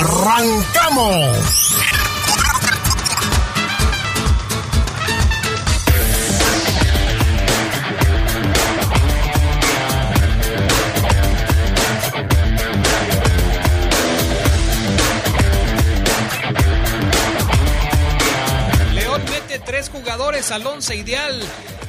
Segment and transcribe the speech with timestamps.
[0.00, 1.76] ¡Arrancamos!
[18.94, 21.42] León mete tres jugadores al once ideal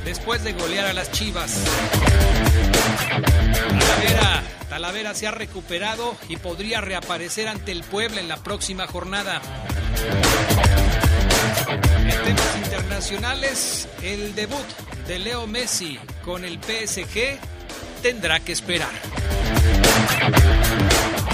[0.03, 1.59] después de golear a las Chivas.
[4.80, 9.41] Talavera se ha recuperado y podría reaparecer ante el Puebla en la próxima jornada.
[11.67, 14.66] En temas internacionales, el debut
[15.05, 17.38] de Leo Messi con el PSG
[18.02, 18.88] tendrá que esperar.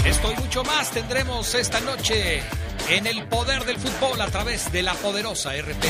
[0.04, 2.42] Esto y mucho más tendremos esta noche
[2.88, 5.84] en el poder del fútbol a través de la poderosa RP.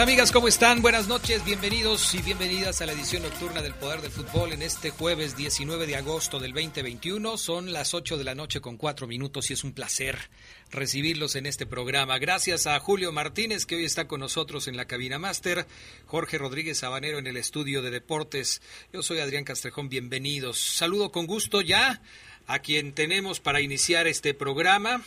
[0.00, 0.32] Amigas?
[0.32, 0.80] ¿Cómo están?
[0.80, 4.88] Buenas noches, bienvenidos y bienvenidas a la edición nocturna del Poder del Fútbol en este
[4.88, 7.36] jueves 19 de agosto del 2021.
[7.36, 10.16] Son las 8 de la noche con 4 minutos y es un placer
[10.70, 12.18] recibirlos en este programa.
[12.18, 15.66] Gracias a Julio Martínez que hoy está con nosotros en la cabina máster,
[16.06, 18.62] Jorge Rodríguez Sabanero en el estudio de deportes.
[18.94, 20.58] Yo soy Adrián Castrejón, bienvenidos.
[20.58, 22.00] Saludo con gusto ya
[22.46, 25.02] a quien tenemos para iniciar este programa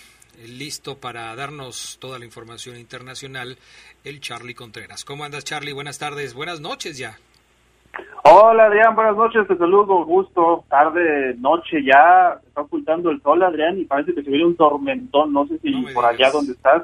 [0.48, 3.58] listo para darnos toda la información internacional,
[4.04, 5.06] el Charlie Contreras.
[5.06, 5.74] ¿Cómo andas, Charlie?
[5.74, 7.18] Buenas tardes, buenas noches ya.
[8.26, 10.64] Hola, Adrián, buenas noches, te saludo gusto.
[10.70, 14.56] Tarde, noche ya, se está ocultando el sol, Adrián, y parece que se viene un
[14.56, 15.34] tormentón.
[15.34, 16.84] No sé si No por allá donde estás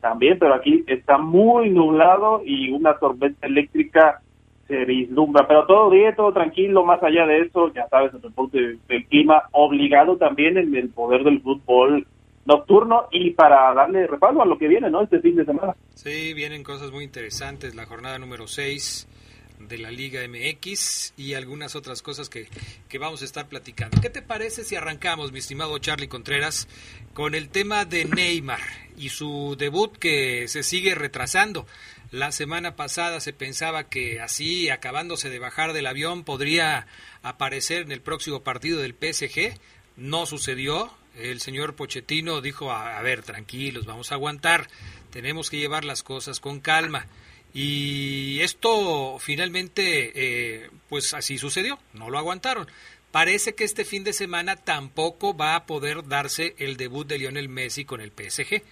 [0.00, 4.20] también, pero aquí está muy nublado y una tormenta eléctrica
[4.68, 5.46] se vislumbra.
[5.48, 9.42] Pero todo bien, todo tranquilo, más allá de eso, ya sabes, el reporte del clima,
[9.52, 12.06] obligado también en el poder del fútbol
[12.46, 15.02] nocturno y para darle respaldo a lo que viene, ¿no?
[15.02, 15.74] Este fin de semana.
[15.94, 19.08] Sí, vienen cosas muy interesantes, la jornada número 6
[19.58, 22.48] de la Liga MX y algunas otras cosas que,
[22.88, 24.00] que vamos a estar platicando.
[24.00, 26.68] ¿Qué te parece si arrancamos, mi estimado Charlie Contreras,
[27.14, 28.60] con el tema de Neymar
[28.96, 31.66] y su debut que se sigue retrasando?
[32.12, 36.86] La semana pasada se pensaba que así, acabándose de bajar del avión, podría
[37.22, 39.58] aparecer en el próximo partido del PSG.
[39.96, 40.90] No sucedió.
[41.16, 44.66] El señor Pochettino dijo, a, ver, tranquilos, vamos a aguantar.
[45.10, 47.06] Tenemos que llevar las cosas con calma.
[47.54, 52.66] Y esto finalmente, eh, pues así sucedió, no lo aguantaron.
[53.12, 57.48] Parece que este fin de semana tampoco va a poder darse el debut de Lionel
[57.48, 58.62] Messi con el PSG.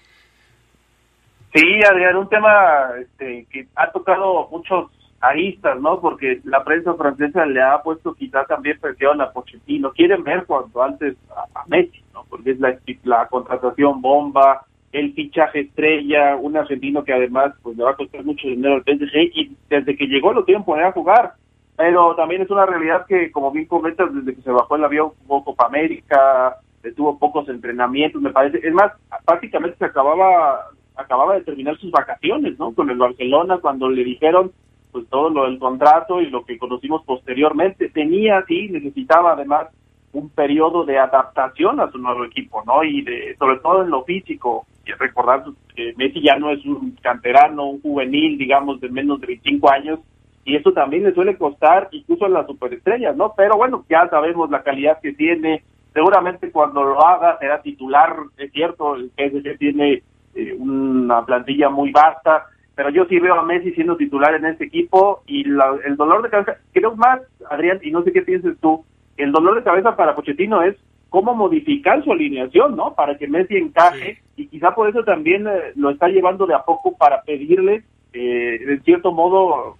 [1.54, 4.90] Sí, Adrián, un tema este, que ha tocado muchos
[5.24, 6.00] aristas, ¿no?
[6.00, 9.92] Porque la prensa francesa le ha puesto quizá también presión a Pochettino.
[9.92, 12.24] Quieren ver cuanto antes a, a Messi, ¿no?
[12.28, 17.84] Porque es la, la contratación bomba, el fichaje estrella, un argentino que además pues le
[17.84, 20.92] va a costar mucho dinero al PSG y desde que llegó lo quieren poner a
[20.92, 21.32] jugar.
[21.76, 25.10] Pero también es una realidad que, como bien comentas, desde que se bajó el avión
[25.26, 26.56] jugó Copa América,
[26.96, 28.60] tuvo pocos entrenamientos, me parece.
[28.62, 28.92] Es más,
[29.24, 32.72] prácticamente se acababa acababa de terminar sus vacaciones, ¿no?
[32.72, 34.52] Con el Barcelona, cuando le dijeron
[34.94, 37.88] pues todo lo del contrato y lo que conocimos posteriormente.
[37.88, 39.66] Tenía, sí, necesitaba además
[40.12, 42.84] un periodo de adaptación a su nuevo equipo, ¿no?
[42.84, 44.66] Y de, sobre todo en lo físico.
[44.86, 45.42] Y recordar
[45.74, 49.98] que Messi ya no es un canterano, un juvenil, digamos, de menos de 25 años,
[50.44, 53.32] y eso también le suele costar incluso a las superestrellas, ¿no?
[53.36, 58.52] Pero bueno, ya sabemos la calidad que tiene, seguramente cuando lo haga será titular, es
[58.52, 60.02] cierto, el PSG tiene
[60.36, 64.64] eh, una plantilla muy vasta, pero yo sí veo a Messi siendo titular en este
[64.64, 68.56] equipo y la, el dolor de cabeza, creo más, Adrián, y no sé qué pienses
[68.60, 68.84] tú,
[69.16, 70.76] el dolor de cabeza para Pochettino es
[71.08, 72.94] cómo modificar su alineación, ¿no?
[72.94, 74.42] Para que Messi encaje Sí.
[74.42, 78.58] y quizá por eso también eh, lo está llevando de a poco para pedirle, eh,
[78.66, 79.76] de cierto modo,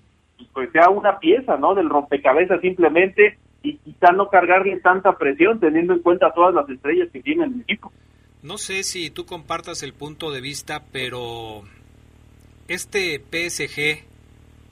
[0.53, 1.75] pues sea una pieza, ¿no?
[1.75, 7.09] Del rompecabezas simplemente y quizá no cargarle tanta presión teniendo en cuenta todas las estrellas
[7.13, 7.91] que tiene el equipo.
[8.45, 11.63] No sé si tú compartas el punto de vista, pero
[12.69, 14.05] este PSG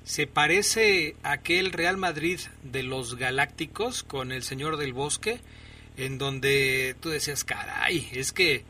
[0.05, 5.41] se parece a aquel Real Madrid de los Galácticos con el Señor del Bosque,
[5.97, 8.65] en donde tú decías, caray, es que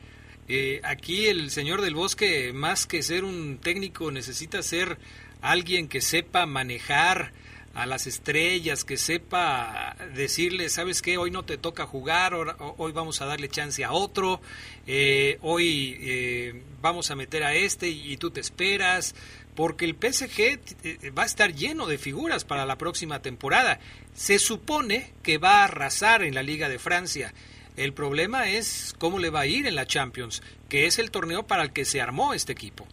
[0.49, 4.99] eh, aquí el Señor del Bosque, más que ser un técnico, necesita ser
[5.41, 7.33] alguien que sepa manejar
[7.75, 13.23] a las estrellas, que sepa decirle, sabes qué, hoy no te toca jugar, hoy vamos
[13.23, 14.43] a darle chance a otro,
[14.87, 19.14] eh, hoy eh, vamos a meter a este y, tú te esperas,
[19.55, 20.40] porque el PSG
[20.84, 23.79] eh, va a estar lleno de figuras para la próxima temporada.
[24.12, 27.32] Se supone que va a arrasar en la Liga de Francia.
[27.76, 31.44] El problema es cómo le va a ir en la Champions, que es el torneo
[31.44, 32.87] para el que se armó este equipo.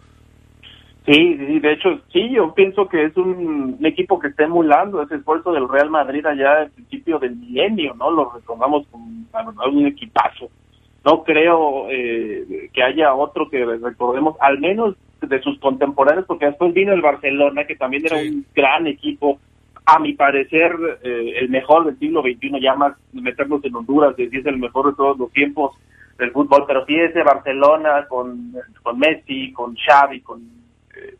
[1.06, 5.52] Sí, de hecho, sí, yo pienso que es un, equipo que está emulando ese esfuerzo
[5.52, 8.12] del Real Madrid allá al principio del milenio, ¿no?
[8.12, 10.50] Lo retomamos como un equipazo.
[11.06, 16.74] No creo eh, que haya otro que recordemos, al menos de sus contemporáneos, porque después
[16.74, 19.40] vino el Barcelona, que también era un gran equipo,
[19.86, 20.72] a mi parecer,
[21.04, 24.88] eh, el mejor del siglo XXI, ya más meternos en Honduras, que es el mejor
[24.92, 25.76] de todos los tiempos
[26.18, 28.54] del fútbol, pero sí ese Barcelona con,
[28.84, 30.42] con Messi, con Xavi, con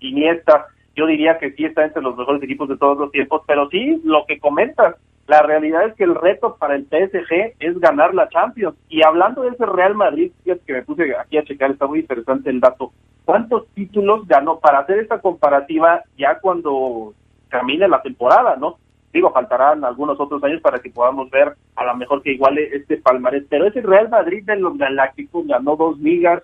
[0.02, 3.70] Iniesta, yo diría que sí está entre los mejores equipos de todos los tiempos, pero
[3.70, 4.96] sí, lo que comentas,
[5.30, 8.76] la realidad es que el reto para el PSG es ganar la Champions.
[8.90, 12.50] Y hablando de ese Real Madrid, que me puse aquí a checar, está muy interesante
[12.50, 12.92] el dato.
[13.26, 14.60] ¿Cuántos títulos ganó?
[14.60, 17.14] Para hacer esta comparativa ya cuando
[17.48, 18.80] camine la temporada, ¿no?
[19.14, 22.98] Digo, faltarán algunos otros años para que podamos ver a lo mejor que iguale este
[22.98, 23.44] palmarés.
[23.52, 26.42] Pero ese Real Madrid de los Galácticos ganó dos ligas,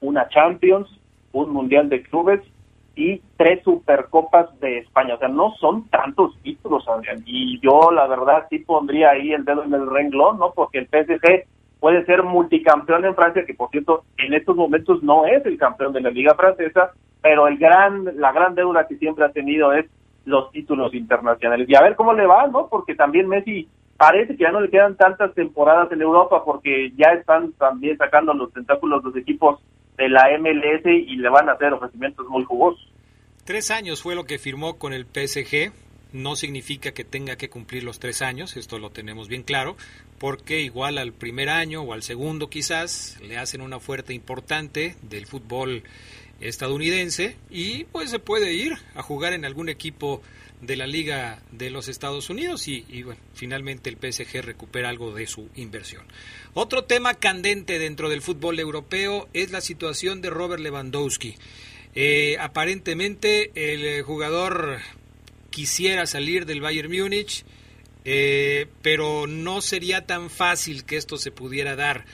[0.00, 0.86] una Champions,
[1.32, 2.42] un Mundial de Clubes
[2.96, 5.14] y tres Supercopas de España.
[5.14, 7.22] O sea, no son tantos títulos, Adrián.
[7.26, 10.52] Y yo, la verdad, sí pondría ahí el dedo en el renglón, ¿no?
[10.52, 11.44] Porque el PSG
[11.78, 15.92] puede ser multicampeón en Francia, que por cierto, en estos momentos no es el campeón
[15.92, 19.86] de la Liga Francesa, pero el gran, la gran deuda que siempre ha tenido es
[20.24, 21.68] los títulos internacionales.
[21.68, 22.68] Y a ver cómo le va, ¿no?
[22.68, 27.10] Porque también Messi parece que ya no le quedan tantas temporadas en Europa porque ya
[27.10, 29.60] están también sacando los tentáculos los equipos
[29.96, 32.86] de la MLS y le van a hacer ofrecimientos muy jugosos.
[33.44, 35.72] Tres años fue lo que firmó con el PSG.
[36.12, 39.76] No significa que tenga que cumplir los tres años, esto lo tenemos bien claro,
[40.18, 45.26] porque igual al primer año o al segundo quizás le hacen una oferta importante del
[45.26, 45.82] fútbol
[46.40, 50.22] estadounidense y pues se puede ir a jugar en algún equipo
[50.66, 55.26] de la Liga de los Estados Unidos y, bueno, finalmente el PSG recupera algo de
[55.26, 56.04] su inversión.
[56.54, 61.36] Otro tema candente dentro del fútbol europeo es la situación de Robert Lewandowski.
[61.94, 64.80] Eh, aparentemente el jugador
[65.50, 67.44] quisiera salir del Bayern Múnich,
[68.04, 72.04] eh, pero no sería tan fácil que esto se pudiera dar.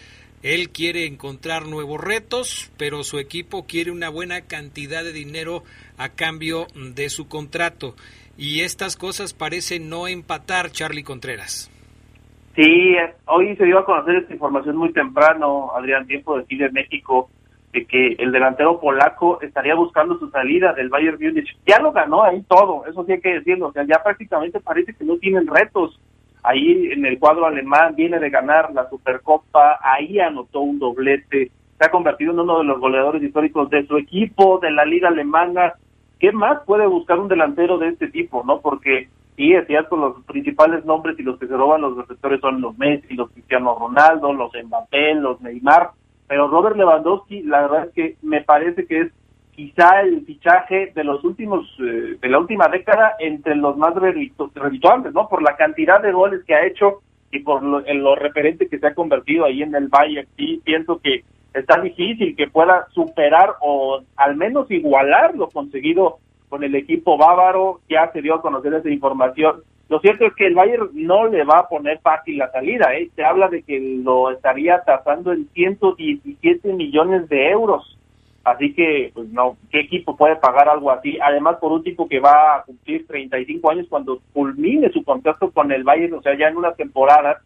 [0.43, 5.63] Él quiere encontrar nuevos retos, pero su equipo quiere una buena cantidad de dinero
[5.97, 7.95] a cambio de su contrato
[8.37, 11.71] y estas cosas parecen no empatar, Charlie Contreras.
[12.55, 12.97] Sí,
[13.27, 17.31] hoy se dio a conocer esta información muy temprano, Adrián, tiempo de de México,
[17.73, 21.57] de que el delantero polaco estaría buscando su salida del Bayern Munich.
[21.67, 24.95] Ya lo ganó ahí todo, eso sí hay que decirlo, o sea, ya prácticamente parece
[24.95, 25.99] que no tienen retos.
[26.43, 31.87] Ahí en el cuadro alemán viene de ganar la Supercopa, ahí anotó un doblete, se
[31.87, 35.73] ha convertido en uno de los goleadores históricos de su equipo, de la liga alemana,
[36.23, 38.61] ¿qué más puede buscar un delantero de este tipo, no?
[38.61, 42.61] Porque sí, es cierto, los principales nombres y los que se roban los receptores son
[42.61, 45.91] los Messi, los Cristiano Ronaldo, los Mbappé, los Neymar,
[46.29, 49.13] pero Robert Lewandowski, la verdad es que me parece que es
[49.51, 55.13] quizá el fichaje de los últimos, eh, de la última década entre los más redituantes,
[55.13, 55.29] ¿no?
[55.29, 57.03] Por la cantidad de goles que ha hecho
[57.33, 61.01] y por lo, lo referente que se ha convertido ahí en el Bayern, sí, pienso
[61.01, 61.25] que
[61.55, 66.19] está difícil que pueda superar o al menos igualar lo conseguido
[66.49, 69.63] con el equipo bávaro, ya se dio a conocer esa información.
[69.89, 73.11] Lo cierto es que el Bayern no le va a poner fácil la salida, ¿eh?
[73.15, 77.99] se habla de que lo estaría tasando en 117 millones de euros.
[78.45, 81.17] Así que, pues no, ¿qué equipo puede pagar algo así?
[81.23, 85.71] Además, por un tipo que va a cumplir 35 años cuando culmine su contrato con
[85.71, 87.41] el Bayern, o sea, ya en una temporada,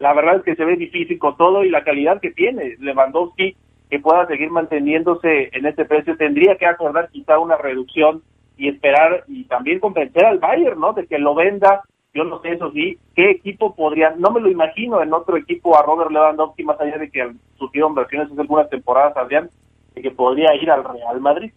[0.00, 3.54] la verdad es que se ve difícil con todo y la calidad que tiene Lewandowski
[3.90, 8.22] que pueda seguir manteniéndose en este precio tendría que acordar quizá una reducción
[8.56, 10.94] y esperar y también convencer al Bayern, ¿no?
[10.94, 11.82] De que lo venda.
[12.14, 15.78] Yo no sé eso sí, qué equipo podría, no me lo imagino en otro equipo
[15.78, 19.48] a Robert Lewandowski más allá de que sufrieron versiones hace algunas temporadas, Adrián,
[19.94, 21.52] de que podría ir al Real Madrid.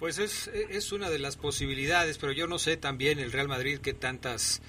[0.00, 3.78] Pues es, es una de las posibilidades, pero yo no sé también el Real Madrid
[3.80, 4.60] qué tantas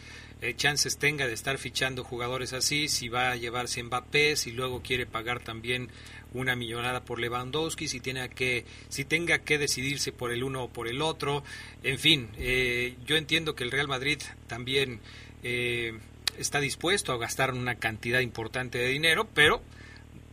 [0.41, 4.81] eh, chances tenga de estar fichando jugadores así, si va a llevarse Mbappé, si luego
[4.81, 5.89] quiere pagar también
[6.33, 10.69] una millonada por Lewandowski, si tiene que, si tenga que decidirse por el uno o
[10.69, 11.43] por el otro,
[11.83, 15.00] en fin, eh, yo entiendo que el Real Madrid también
[15.43, 15.93] eh,
[16.38, 19.62] está dispuesto a gastar una cantidad importante de dinero, pero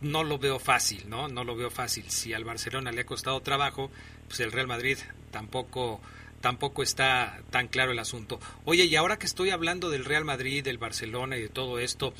[0.01, 1.27] no lo veo fácil, ¿no?
[1.27, 2.09] No lo veo fácil.
[2.09, 3.91] Si al Barcelona le ha costado trabajo,
[4.27, 4.97] pues el Real Madrid
[5.31, 6.01] tampoco
[6.41, 8.39] tampoco está tan claro el asunto.
[8.65, 12.13] Oye, y ahora que estoy hablando del Real Madrid, del Barcelona y de todo esto,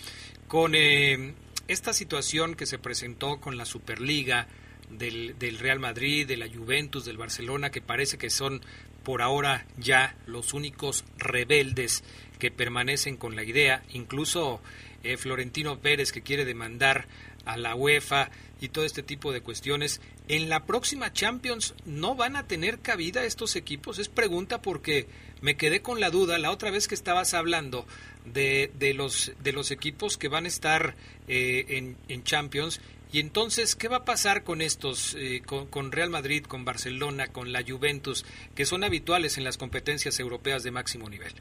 [0.47, 1.33] con eh,
[1.67, 4.47] esta situación que se presentó con la Superliga
[4.89, 8.61] del, del Real Madrid, de la Juventus, del Barcelona, que parece que son
[9.03, 12.03] por ahora ya los únicos rebeldes
[12.37, 14.61] que permanecen con la idea, incluso
[15.03, 17.07] eh, Florentino Pérez que quiere demandar
[17.45, 18.29] a la UEFA
[18.61, 20.01] y todo este tipo de cuestiones.
[20.29, 23.97] En la próxima Champions no van a tener cabida estos equipos.
[23.97, 25.07] Es pregunta porque
[25.41, 27.87] me quedé con la duda la otra vez que estabas hablando
[28.25, 30.95] de, de los de los equipos que van a estar
[31.27, 32.79] eh, en, en, Champions.
[33.11, 37.29] Y entonces, ¿qué va a pasar con estos, eh, con, con Real Madrid, con Barcelona,
[37.29, 41.33] con la Juventus, que son habituales en las competencias europeas de máximo nivel?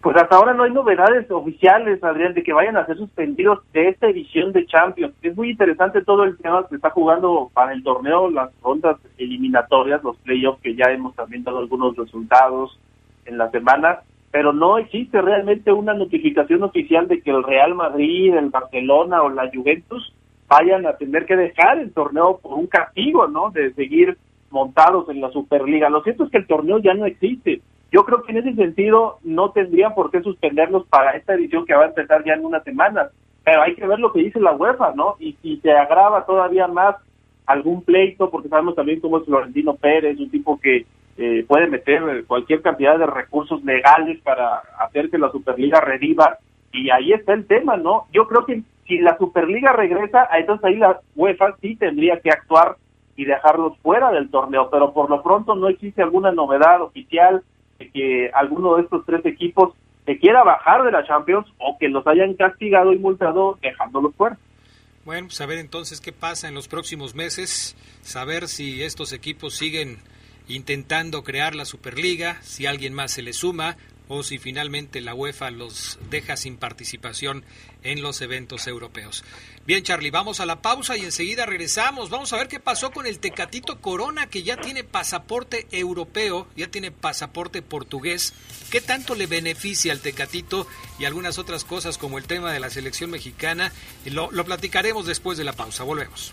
[0.00, 3.88] Pues hasta ahora no hay novedades oficiales, Adrián, de que vayan a ser suspendidos de
[3.88, 5.14] esta edición de Champions.
[5.20, 10.02] Es muy interesante todo el tema que está jugando para el torneo, las rondas eliminatorias,
[10.02, 12.78] los playoffs, que ya hemos también dado algunos resultados
[13.26, 13.98] en la semana,
[14.30, 19.28] pero no existe realmente una notificación oficial de que el Real Madrid, el Barcelona o
[19.28, 20.14] la Juventus
[20.48, 23.50] vayan a tener que dejar el torneo por un castigo, ¿no?
[23.50, 24.16] De seguir
[24.48, 25.90] montados en la Superliga.
[25.90, 27.60] Lo cierto es que el torneo ya no existe
[27.92, 31.74] yo creo que en ese sentido no tendrían por qué suspenderlos para esta edición que
[31.74, 33.08] va a empezar ya en una semana.
[33.42, 35.16] Pero hay que ver lo que dice la UEFA, ¿no?
[35.18, 36.96] Y si se agrava todavía más
[37.46, 42.24] algún pleito, porque sabemos también cómo es Florentino Pérez, un tipo que eh, puede meter
[42.26, 46.38] cualquier cantidad de recursos legales para hacer que la Superliga reviva.
[46.72, 48.06] Y ahí está el tema, ¿no?
[48.12, 52.76] Yo creo que si la Superliga regresa, entonces ahí la UEFA sí tendría que actuar
[53.16, 57.42] y dejarlos fuera del torneo, pero por lo pronto no existe alguna novedad oficial,
[57.88, 62.06] que alguno de estos tres equipos se quiera bajar de la Champions o que los
[62.06, 64.36] hayan castigado y multado dejándolos fuera.
[65.04, 69.98] Bueno, pues entonces qué pasa en los próximos meses, saber si estos equipos siguen
[70.46, 73.76] intentando crear la Superliga, si alguien más se le suma
[74.12, 77.44] o si finalmente la UEFA los deja sin participación
[77.84, 79.22] en los eventos europeos.
[79.66, 82.10] Bien, Charlie, vamos a la pausa y enseguida regresamos.
[82.10, 86.66] Vamos a ver qué pasó con el Tecatito Corona, que ya tiene pasaporte europeo, ya
[86.66, 88.34] tiene pasaporte portugués.
[88.72, 90.66] ¿Qué tanto le beneficia al Tecatito
[90.98, 93.72] y algunas otras cosas como el tema de la selección mexicana?
[94.06, 95.84] Lo, lo platicaremos después de la pausa.
[95.84, 96.32] Volvemos.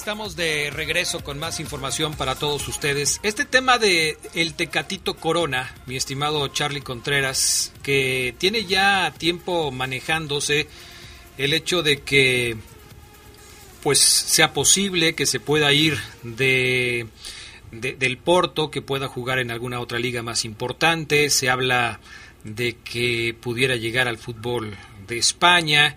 [0.00, 3.20] Estamos de regreso con más información para todos ustedes.
[3.22, 10.68] Este tema de el Tecatito Corona, mi estimado Charlie Contreras, que tiene ya tiempo manejándose
[11.36, 12.56] el hecho de que
[13.82, 17.06] pues sea posible que se pueda ir de,
[17.70, 22.00] del Porto, que pueda jugar en alguna otra liga más importante, se habla
[22.42, 25.96] de que pudiera llegar al fútbol de España.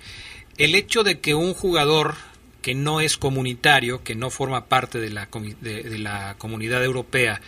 [0.57, 2.15] El hecho de que un jugador
[2.63, 5.27] que no es comunitario, que no forma parte de la,
[5.61, 7.41] de, la comunidad europea,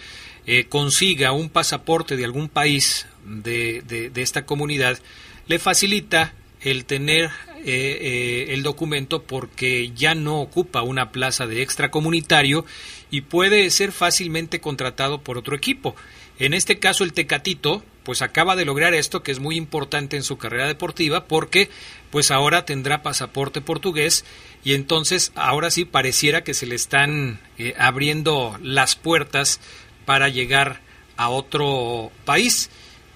[0.46, 5.00] eh, consiga un pasaporte de algún país de, de, esta comunidad,
[5.48, 7.32] le facilita el tener
[7.64, 12.66] eh, eh, el documento porque ya no ocupa una plaza de extracomunitario
[13.10, 15.96] y puede ser fácilmente contratado por otro equipo.
[16.40, 20.24] En este caso el Tecatito pues acaba de lograr esto que es muy importante en
[20.24, 21.70] su carrera deportiva porque
[22.12, 24.24] pues ahora tendrá pasaporte portugués
[24.64, 29.60] y entonces ahora sí pareciera que se le están eh, abriendo las puertas
[30.06, 30.82] para llegar
[31.18, 32.70] a otro país.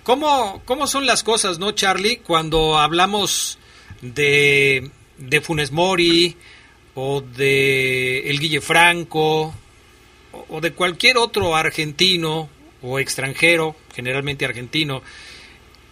[0.04, 3.60] ¿Cómo, ¿Cómo son las cosas, no, Charlie, cuando hablamos
[4.02, 6.36] de, de Funes Mori
[6.96, 9.54] o de el Guille Franco
[10.32, 12.50] o de cualquier otro argentino
[12.82, 15.04] o extranjero, generalmente argentino,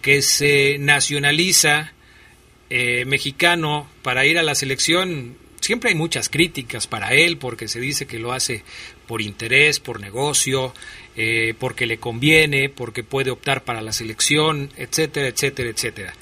[0.00, 1.92] que se nacionaliza
[2.70, 7.78] eh, mexicano para ir a la selección siempre hay muchas críticas para él porque se
[7.78, 8.64] dice que lo hace
[9.06, 10.72] por interés, por negocio,
[11.14, 16.14] eh, porque le conviene, porque puede optar para la selección, etcétera, etcétera, etcétera.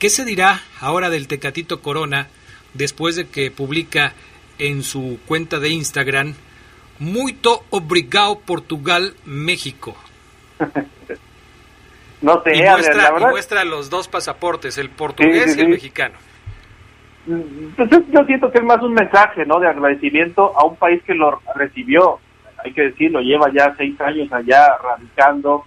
[0.00, 2.28] ¿Qué se dirá ahora del Tecatito Corona
[2.74, 4.14] después de que publica
[4.58, 6.34] en su cuenta de Instagram,
[6.98, 9.96] Muito obrigado Portugal, México.
[12.22, 16.14] no sé, y muestra, la muestra los dos pasaportes, el portugués y el mexicano.
[17.26, 19.60] Entonces mm, yo siento que es más un mensaje, ¿no?
[19.60, 22.18] De agradecimiento a un país que lo recibió,
[22.64, 25.64] hay que decirlo, lleva ya seis años allá radicando,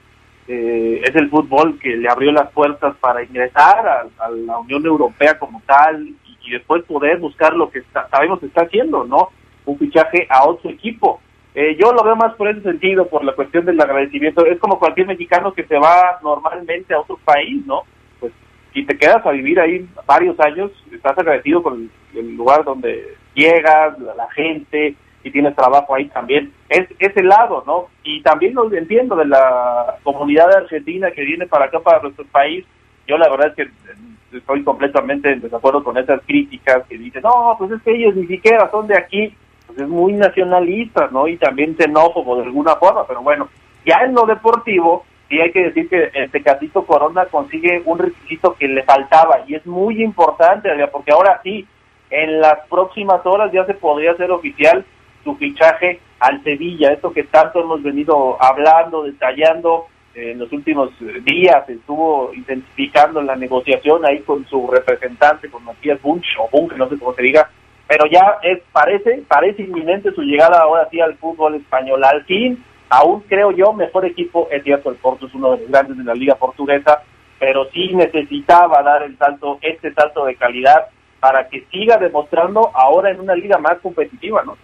[0.47, 5.39] eh, es el fútbol que le abrió las puertas para ingresar a, la Unión Europea
[5.39, 9.29] como tal y, después poder buscar lo que sabemos que está haciendo, ¿no?
[9.65, 11.19] Un fichaje a otro equipo.
[11.55, 14.45] Eh, yo lo veo más por ese sentido, por la cuestión del agradecimiento.
[14.45, 17.83] Es como cualquier mexicano que se va normalmente a otro país, ¿no?
[18.19, 18.33] Pues
[18.73, 23.97] si te quedas a vivir ahí varios años, estás agradecido con el lugar donde llegas,
[23.99, 24.95] la gente,
[25.25, 26.53] y tienes trabajo ahí también.
[26.69, 27.87] Es ese lado, ¿no?
[28.03, 32.63] Y también lo entiendo de la comunidad argentina que viene para acá, para nuestro país.
[33.07, 33.95] Yo la verdad es que eh,
[34.33, 38.27] estoy completamente en desacuerdo con esas críticas que dicen, no, pues es que ellos ni
[38.27, 39.33] siquiera son de aquí.
[39.67, 41.27] Pues es muy nacionalista, ¿no?
[41.27, 43.49] Y también xenófobo de alguna forma, pero bueno,
[43.85, 48.55] ya en lo deportivo, sí hay que decir que el Tecatito Corona consigue un requisito
[48.55, 51.67] que le faltaba y es muy importante, porque ahora sí,
[52.09, 54.85] en las próximas horas ya se podría hacer oficial
[55.23, 60.91] su fichaje al Sevilla, esto que tanto hemos venido hablando, detallando en los últimos
[61.23, 66.87] días, estuvo intensificando la negociación ahí con su representante, con Matías Bunch, o Bunch, no
[66.87, 67.49] sé cómo se diga,
[67.87, 72.03] pero ya es, parece, parece inminente su llegada ahora sí al fútbol español.
[72.03, 75.69] Al fin, aún creo yo, mejor equipo, es cierto, el Porto es uno de los
[75.69, 77.01] grandes de la liga portuguesa,
[77.39, 80.85] pero sí necesitaba dar el salto, este salto de calidad,
[81.19, 84.57] para que siga demostrando ahora en una liga más competitiva, ¿no?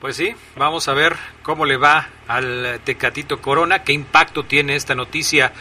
[0.00, 1.12] Pues sí, vamos a ver
[1.44, 5.52] cómo le va al Tecatito Corona, qué impacto tiene esta noticia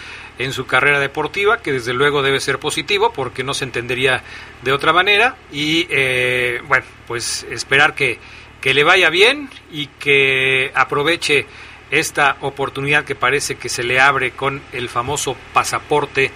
[0.43, 4.23] en su carrera deportiva, que desde luego debe ser positivo porque no se entendería
[4.61, 5.35] de otra manera.
[5.51, 8.19] Y eh, bueno, pues esperar que,
[8.61, 11.45] que le vaya bien y que aproveche
[11.91, 16.31] esta oportunidad que parece que se le abre con el famoso pasaporte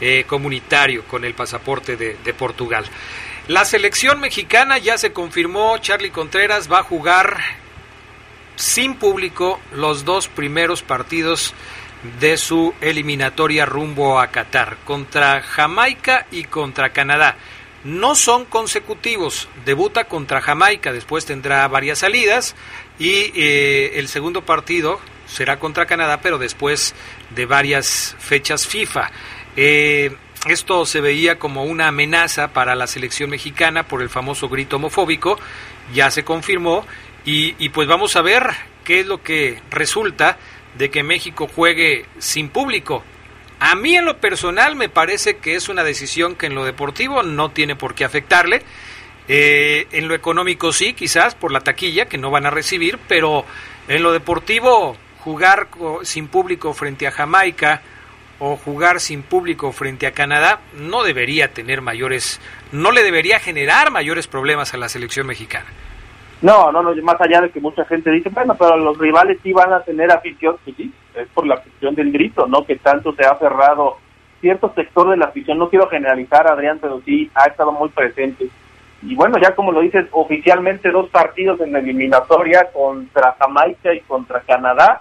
[0.00, 2.84] eh, comunitario, con el pasaporte de, de Portugal.
[3.48, 7.38] La selección mexicana ya se confirmó, Charlie Contreras va a jugar
[8.56, 11.54] sin público los dos primeros partidos
[12.20, 17.36] de su eliminatoria rumbo a Qatar, contra Jamaica y contra Canadá.
[17.84, 22.56] No son consecutivos, debuta contra Jamaica, después tendrá varias salidas
[22.98, 26.94] y eh, el segundo partido será contra Canadá, pero después
[27.30, 29.10] de varias fechas FIFA.
[29.56, 34.76] Eh, esto se veía como una amenaza para la selección mexicana por el famoso grito
[34.76, 35.38] homofóbico,
[35.92, 36.86] ya se confirmó
[37.24, 38.48] y, y, pues vamos a ver
[38.84, 40.38] qué es lo que resulta
[40.78, 43.04] de que México juegue sin público.
[43.60, 47.22] A mí en lo personal me parece que es una decisión que en lo deportivo
[47.22, 48.62] no tiene por qué afectarle.
[49.26, 53.44] Eh, en lo económico sí, quizás por la taquilla que no van a recibir, pero
[53.88, 55.68] en lo deportivo jugar
[56.02, 57.82] sin público frente a Jamaica,
[58.38, 62.40] o jugar sin público frente a Canadá no debería tener mayores,
[62.72, 65.66] no le debería generar mayores problemas a la selección mexicana.
[66.40, 69.52] No, no, no, más allá de que mucha gente dice, bueno, pero los rivales sí
[69.52, 72.64] van a tener afición, sí, sí, es por la afición del grito, ¿no?
[72.64, 73.96] Que tanto se ha cerrado
[74.40, 78.48] cierto sector de la afición, no quiero generalizar, Adrián, pero sí ha estado muy presente.
[79.02, 84.00] Y bueno, ya como lo dices, oficialmente dos partidos en la eliminatoria contra Jamaica y
[84.00, 85.00] contra Canadá,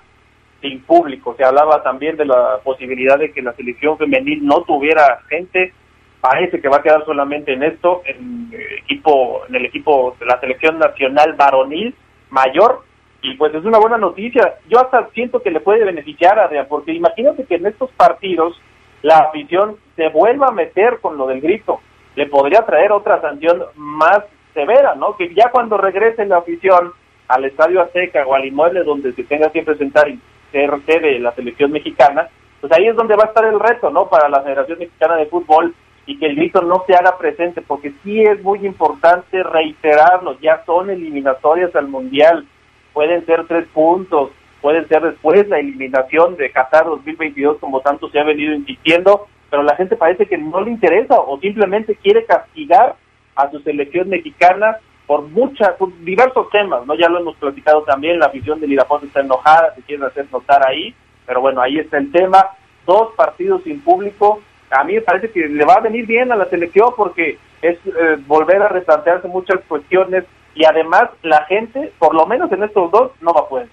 [0.61, 1.35] sin público.
[1.37, 5.73] Se hablaba también de la posibilidad de que la selección femenil no tuviera gente.
[6.21, 10.39] Parece que va a quedar solamente en esto, en equipo, en el equipo de la
[10.39, 11.95] selección nacional varonil
[12.29, 12.83] mayor.
[13.21, 14.55] Y pues es una buena noticia.
[14.67, 18.59] Yo hasta siento que le puede beneficiar a Adrián, porque imagínate que en estos partidos
[19.01, 21.81] la afición se vuelva a meter con lo del grito.
[22.15, 25.15] Le podría traer otra sanción más severa, ¿no?
[25.17, 26.93] Que ya cuando regrese la afición
[27.27, 30.07] al Estadio Azteca o al inmueble donde se tenga que presentar
[30.51, 32.27] CRT de la selección mexicana,
[32.59, 34.07] pues ahí es donde va a estar el reto, ¿no?
[34.07, 35.75] Para la Federación Mexicana de Fútbol
[36.07, 40.63] y que el grito no se haga presente, porque sí es muy importante reiterarlo, ya
[40.65, 42.47] son eliminatorias al Mundial,
[42.93, 48.19] pueden ser tres puntos, pueden ser después la eliminación de Qatar 2022, como tanto se
[48.19, 52.95] ha venido insistiendo, pero la gente parece que no le interesa o simplemente quiere castigar
[53.35, 56.95] a su selección mexicana por muchas, por diversos temas, ¿no?
[56.95, 60.65] Ya lo hemos platicado también, la afición del Irapuato está enojada, se quiere hacer notar
[60.67, 62.45] ahí, pero bueno, ahí está el tema,
[62.85, 66.35] dos partidos sin público, a mí me parece que le va a venir bien a
[66.35, 70.25] la selección porque es eh, volver a replantearse muchas cuestiones
[70.55, 73.67] y además la gente, por lo menos en estos dos, no va a poder.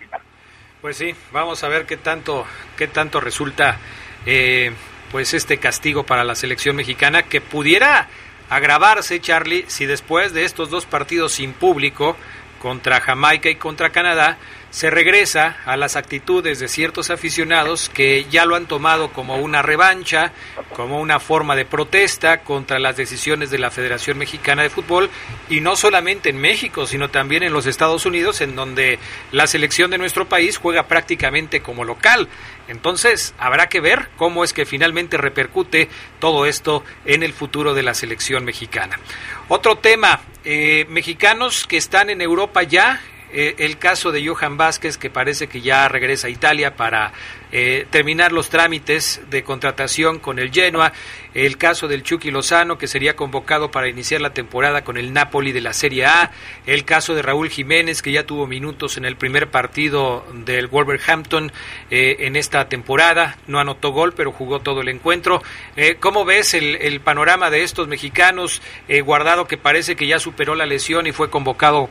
[0.81, 2.45] Pues sí, vamos a ver qué tanto,
[2.77, 3.79] qué tanto resulta
[4.27, 4.73] eh,
[5.11, 8.09] pues este castigo para la selección mexicana que pudiera
[8.51, 12.17] agravarse, Charlie, si después de estos dos partidos sin público,
[12.61, 14.39] contra Jamaica y contra Canadá,
[14.75, 19.63] se regresa a las actitudes de ciertos aficionados que ya lo han tomado como una
[19.63, 20.33] revancha,
[20.75, 25.11] como una forma de protesta contra las decisiones de la Federación Mexicana de Fútbol
[25.49, 28.99] y no solamente en México, sino también en los Estados Unidos, en donde
[29.31, 32.27] la selección de nuestro país juega prácticamente como local.
[32.67, 37.85] Entonces, habrá que ver cómo es que finalmente repercute todo esto en el futuro de
[37.85, 38.99] la selección mexicana.
[39.47, 43.01] Otro tema, eh, mexicanos que están en Europa ya,
[43.35, 47.13] eh, el caso de Johan Vázquez, que parece que ya regresa a Italia para
[47.57, 50.93] eh, terminar los trámites de contratación con el Genoa,
[51.35, 55.53] el caso del Chucky Lozano, que sería convocado para iniciar la temporada con el Napoli
[55.53, 56.33] de la Serie A,
[56.67, 61.53] el caso de Raúl Jiménez, que ya tuvo minutos en el primer partido del Wolverhampton
[61.91, 65.41] eh, en esta temporada, no anotó gol, pero jugó todo el encuentro.
[65.77, 68.63] Eh, ¿Cómo ves el, el, panorama de estos mexicanos?
[68.89, 71.89] Eh, Guardado, que parece que ya superó la lesión y fue convocado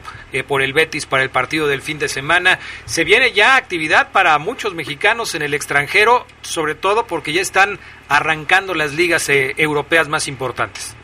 [0.47, 2.60] por el Betis para el partido del fin de semana.
[2.86, 7.77] Se viene ya actividad para muchos mexicanos en el extranjero, sobre todo porque ya están
[8.09, 10.95] arrancando las ligas eh, europeas más importantes.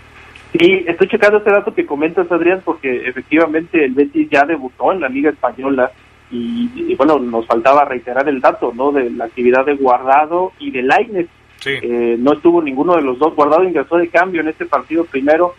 [0.58, 5.02] Sí, estoy checando este dato que comentas, Adrián, porque efectivamente el Betis ya debutó en
[5.02, 5.92] la Liga Española
[6.32, 8.92] y, y bueno, nos faltaba reiterar el dato, ¿no?
[8.92, 11.28] De la actividad de Guardado y de Lainez.
[11.58, 11.72] Sí.
[11.82, 13.36] Eh, no estuvo ninguno de los dos.
[13.36, 15.54] Guardado ingresó de cambio en este partido primero.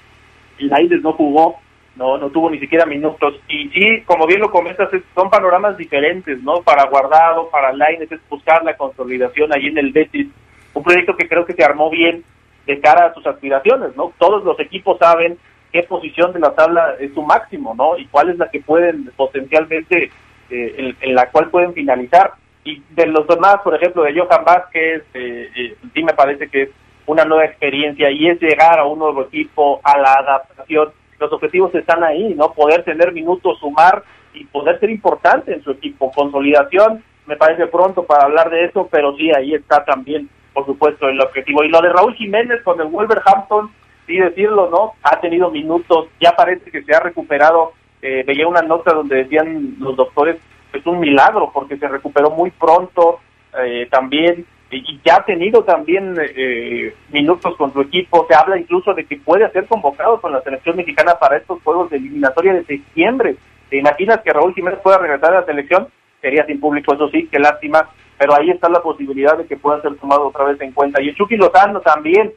[0.59, 1.61] Lainez no jugó,
[1.97, 3.35] no no tuvo ni siquiera minutos.
[3.49, 6.63] Y sí, como bien lo comentas, son panoramas diferentes, ¿no?
[6.63, 10.29] Para Guardado, para Lainez es buscar la consolidación ahí en el Betis.
[10.73, 12.25] Un proyecto que creo que se armó bien
[12.67, 14.13] de cara a sus aspiraciones, ¿no?
[14.19, 15.39] Todos los equipos saben
[15.73, 17.99] qué posición de la tabla es su máximo, ¿no?
[17.99, 20.11] Y cuál es la que pueden potencialmente,
[20.51, 22.33] eh, en, en, la cual pueden finalizar.
[22.65, 26.63] Y de los demás, por ejemplo, de Johan Vázquez, eh, eh, sí me parece que
[26.63, 26.71] es
[27.07, 30.91] una nueva experiencia y es llegar a un nuevo equipo, a la adaptación.
[31.21, 32.53] Los objetivos están ahí, ¿no?
[32.53, 34.03] Poder tener minutos, sumar
[34.35, 36.11] y poder ser importante en su equipo.
[36.11, 41.09] Consolidación, me parece pronto para hablar de eso, pero sí, ahí está también por supuesto,
[41.09, 41.65] el objetivo.
[41.65, 43.71] Y lo de Raúl Jiménez con el Wolverhampton,
[44.07, 44.95] sí decirlo, ¿no?
[45.03, 47.73] Ha tenido minutos, ya parece que se ha recuperado.
[48.03, 50.37] Eh, veía una nota donde decían los doctores,
[50.73, 53.21] es un milagro porque se recuperó muy pronto
[53.59, 58.27] eh, también y ya ha tenido también eh, minutos con su equipo.
[58.29, 61.91] Se habla incluso de que puede ser convocado con la selección mexicana para estos juegos
[61.91, 63.37] de eliminatoria de septiembre.
[63.69, 65.89] ¿Te imaginas que Raúl Jiménez pueda regresar a la selección?
[66.21, 67.89] Sería sin público, eso sí, qué lástima
[68.21, 71.01] pero ahí está la posibilidad de que pueda ser tomado otra vez en cuenta.
[71.01, 72.31] Y el Chucky Lozano también,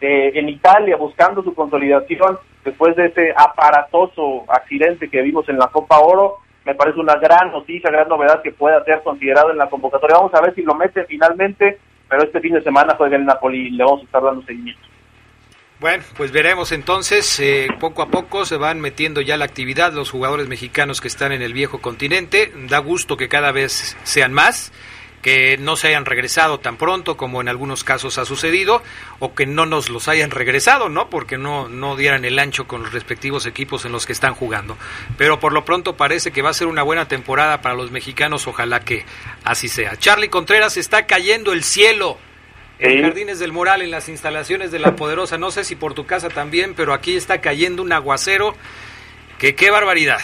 [0.00, 5.66] eh, en Italia, buscando su consolidación después de ese aparatoso accidente que vimos en la
[5.66, 9.68] Copa Oro, me parece una gran noticia, gran novedad que pueda ser considerado en la
[9.68, 10.16] convocatoria.
[10.16, 13.68] Vamos a ver si lo mete finalmente, pero este fin de semana juega el Napoli
[13.68, 14.88] y le vamos a estar dando seguimiento.
[15.80, 20.10] Bueno, pues veremos entonces, eh, poco a poco se van metiendo ya la actividad los
[20.10, 22.52] jugadores mexicanos que están en el viejo continente.
[22.68, 24.72] Da gusto que cada vez sean más
[25.24, 28.82] que no se hayan regresado tan pronto como en algunos casos ha sucedido
[29.20, 31.08] o que no nos los hayan regresado, ¿no?
[31.08, 34.76] Porque no no dieran el ancho con los respectivos equipos en los que están jugando.
[35.16, 38.46] Pero por lo pronto parece que va a ser una buena temporada para los mexicanos,
[38.46, 39.06] ojalá que
[39.44, 39.96] así sea.
[39.96, 42.18] Charlie Contreras está cayendo el cielo.
[42.78, 46.04] En Jardines del Moral, en las instalaciones de La Poderosa, no sé si por tu
[46.04, 48.54] casa también, pero aquí está cayendo un aguacero
[49.38, 50.20] que qué barbaridad.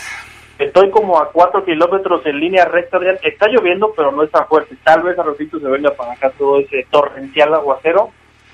[0.60, 2.98] Estoy como a cuatro kilómetros en línea recta.
[3.22, 4.76] Está lloviendo, pero no es tan fuerte.
[4.84, 8.10] Tal vez a ratito se venga para acá todo ese torrencial aguacero.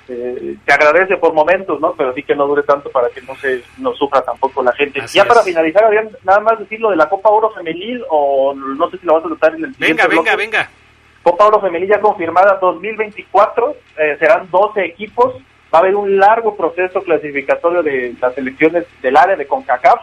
[0.09, 1.93] Eh, te agradece por momentos, ¿no?
[1.95, 5.01] Pero sí que no dure tanto para que no se no sufra tampoco la gente.
[5.01, 5.29] Así ya es.
[5.29, 8.99] para finalizar, habían nada más decir lo de la Copa Oro Femenil o no sé
[8.99, 10.37] si lo vas a tratar en el Venga, siguiente venga, bloque.
[10.37, 10.71] venga.
[11.25, 15.35] Copa Oro Femenil ya confirmada 2024, eh, serán 12 equipos,
[15.75, 20.01] va a haber un largo proceso clasificatorio de las selecciones del área de CONCACAF,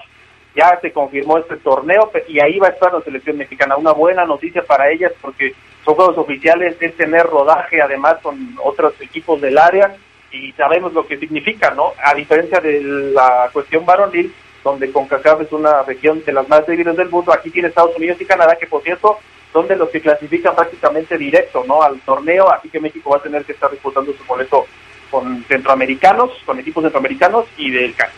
[0.55, 4.25] ya se confirmó este torneo y ahí va a estar la selección mexicana, una buena
[4.25, 9.57] noticia para ellas porque son juegos oficiales, es tener rodaje además con otros equipos del
[9.57, 9.95] área
[10.31, 11.93] y sabemos lo que significa, ¿no?
[12.03, 16.95] A diferencia de la cuestión varonil, donde CONCACAF es una región de las más débiles
[16.95, 19.19] del mundo, aquí tiene Estados Unidos y Canadá, que por cierto
[19.51, 21.83] son de los que clasifican prácticamente directo ¿no?
[21.83, 24.65] al torneo, así que México va a tener que estar disputando su boleto
[25.11, 28.09] con centroamericanos, con equipos centroamericanos y del CAN.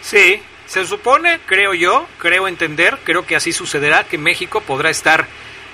[0.00, 5.26] Sí, se supone, creo yo, creo entender, creo que así sucederá, que México podrá estar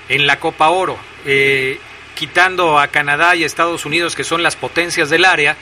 [0.08, 1.78] en la Copa Oro, eh,
[2.14, 5.56] quitando a Canadá y Estados Unidos, que son las potencias del área.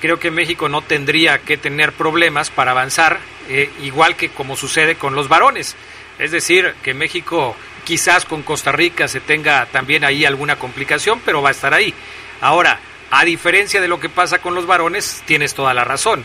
[0.00, 4.94] Creo que México no tendría que tener problemas para avanzar, eh, igual que como sucede
[4.96, 5.76] con los varones.
[6.18, 11.42] Es decir, que México quizás con Costa Rica se tenga también ahí alguna complicación, pero
[11.42, 11.94] va a estar ahí.
[12.40, 16.24] Ahora, a diferencia de lo que pasa con los varones, tienes toda la razón.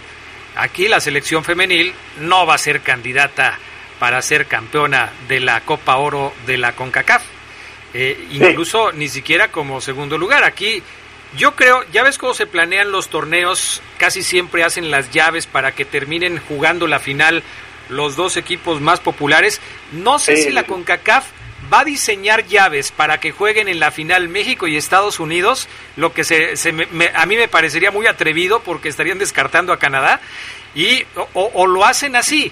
[0.55, 3.59] Aquí la selección femenil no va a ser candidata
[3.99, 7.23] para ser campeona de la Copa Oro de la CONCACAF.
[7.93, 10.43] Eh, incluso ni siquiera como segundo lugar.
[10.43, 10.83] Aquí
[11.37, 15.73] yo creo, ya ves cómo se planean los torneos, casi siempre hacen las llaves para
[15.73, 17.43] que terminen jugando la final
[17.89, 19.61] los dos equipos más populares.
[19.91, 21.25] No sé si la CONCACAF
[21.71, 26.13] va a diseñar llaves para que jueguen en la final México y Estados Unidos, lo
[26.13, 26.53] que se,
[27.15, 30.21] a mí me parecería muy atrevido porque estarían descartando a Canadá,
[30.73, 32.51] y, o, lo hacen así,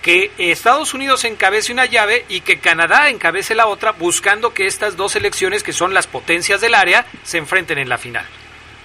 [0.00, 4.96] que Estados Unidos encabece una llave y que Canadá encabece la otra, buscando que estas
[4.96, 8.24] dos selecciones, que son las potencias del área, se enfrenten en la final.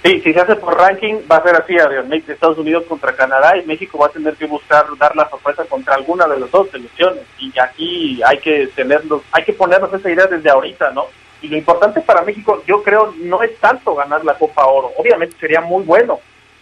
[0.03, 2.11] Sí, si se hace por ranking, va a ser así, Adrián.
[2.11, 5.93] Estados Unidos contra Canadá y México va a tener que buscar dar la sorpresa contra
[5.93, 7.23] alguna de las dos selecciones.
[7.37, 11.05] Y aquí hay que tenerlos, hay que ponernos esa idea desde ahorita, ¿no?
[11.43, 14.91] Y lo importante para México, yo creo, no es tanto ganar la Copa Oro.
[14.97, 16.19] Obviamente sería muy bueno,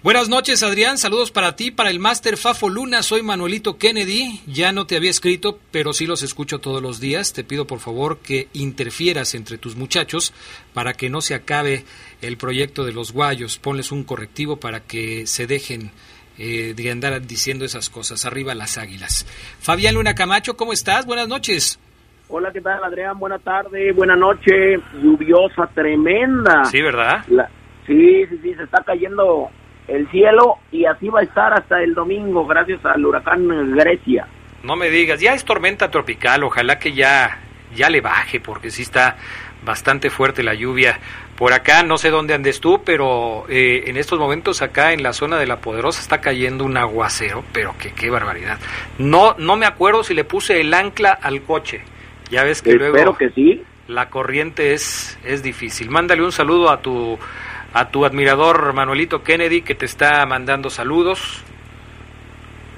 [0.00, 0.96] Buenas noches, Adrián.
[0.96, 3.02] Saludos para ti, para el Máster Fafo Luna.
[3.02, 4.40] Soy Manuelito Kennedy.
[4.46, 7.32] Ya no te había escrito, pero sí los escucho todos los días.
[7.32, 10.32] Te pido por favor que interfieras entre tus muchachos
[10.72, 11.84] para que no se acabe
[12.22, 13.58] el proyecto de los guayos.
[13.58, 15.90] Ponles un correctivo para que se dejen
[16.38, 18.24] eh, de andar diciendo esas cosas.
[18.24, 19.26] Arriba las águilas.
[19.58, 21.06] Fabián Luna Camacho, ¿cómo estás?
[21.06, 21.80] Buenas noches.
[22.28, 23.18] Hola, ¿qué tal, Adrián?
[23.18, 24.78] Buena tarde, buena noche.
[25.02, 26.66] Lluviosa, tremenda.
[26.66, 27.24] Sí, ¿verdad?
[27.84, 29.50] Sí, sí, sí, se está cayendo
[29.88, 34.26] el cielo y así va a estar hasta el domingo gracias al huracán Grecia.
[34.62, 37.40] No me digas, ya es tormenta tropical, ojalá que ya
[37.74, 39.16] ya le baje porque sí está
[39.64, 40.98] bastante fuerte la lluvia.
[41.36, 45.12] Por acá no sé dónde andes tú, pero eh, en estos momentos acá en la
[45.12, 48.58] zona de la Poderosa está cayendo un aguacero, pero que qué barbaridad.
[48.98, 51.82] No no me acuerdo si le puse el ancla al coche.
[52.30, 53.62] Ya ves que Espero que sí.
[53.86, 55.90] La corriente es es difícil.
[55.90, 57.18] Mándale un saludo a tu
[57.72, 61.44] a tu admirador Manuelito Kennedy que te está mandando saludos.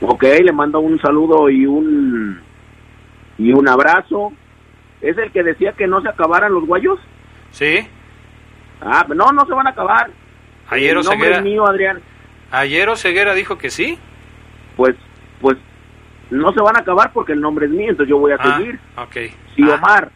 [0.00, 2.40] Ok, le mando un saludo y un
[3.38, 4.33] y un abrazo.
[5.00, 6.98] ¿Es el que decía que no se acabaran los guayos?
[7.53, 7.87] Sí.
[8.81, 10.11] Ah, no, no se van a acabar.
[10.68, 11.40] Ayer o Ceguera.
[11.40, 12.00] mío, Adrián.
[12.50, 13.98] Ayer Ceguera dijo que sí.
[14.76, 14.94] Pues,
[15.40, 15.57] pues,
[16.31, 18.57] no se van a acabar porque el nombre es mío, entonces yo voy a ah,
[18.57, 18.79] seguir.
[18.96, 19.35] Okay.
[19.57, 19.74] Si ah.
[19.74, 20.11] Omar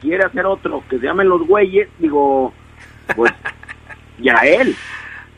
[0.00, 2.52] quiere hacer otro que se llamen los güeyes, digo,
[3.14, 3.32] pues
[4.18, 4.76] ya él.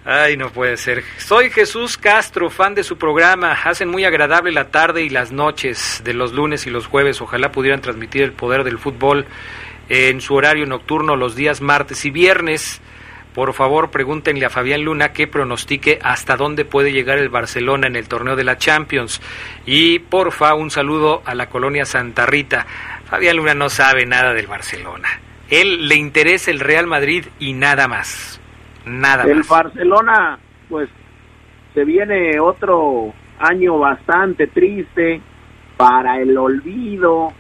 [0.05, 1.05] Ay, no puede ser.
[1.19, 3.53] Soy Jesús Castro, fan de su programa.
[3.53, 7.21] Hacen muy agradable la tarde y las noches de los lunes y los jueves.
[7.21, 9.27] Ojalá pudieran transmitir el poder del fútbol
[9.91, 12.81] en su horario nocturno los días martes y viernes.
[13.35, 17.95] Por favor, pregúntenle a Fabián Luna que pronostique hasta dónde puede llegar el Barcelona en
[17.95, 19.21] el torneo de la Champions.
[19.67, 22.67] Y porfa, un saludo a la colonia Santa Rita.
[23.11, 25.21] Fabián Luna no sabe nada del Barcelona.
[25.51, 28.41] Él le interesa el Real Madrid y nada más.
[28.88, 30.88] Nada El Barcelona, pues,
[31.74, 35.20] se viene otro año bastante triste
[35.77, 37.33] para el olvido.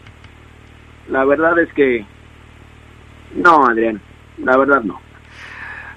[1.08, 2.04] La verdad es que
[3.34, 4.00] no, Adrián,
[4.38, 5.00] la verdad no.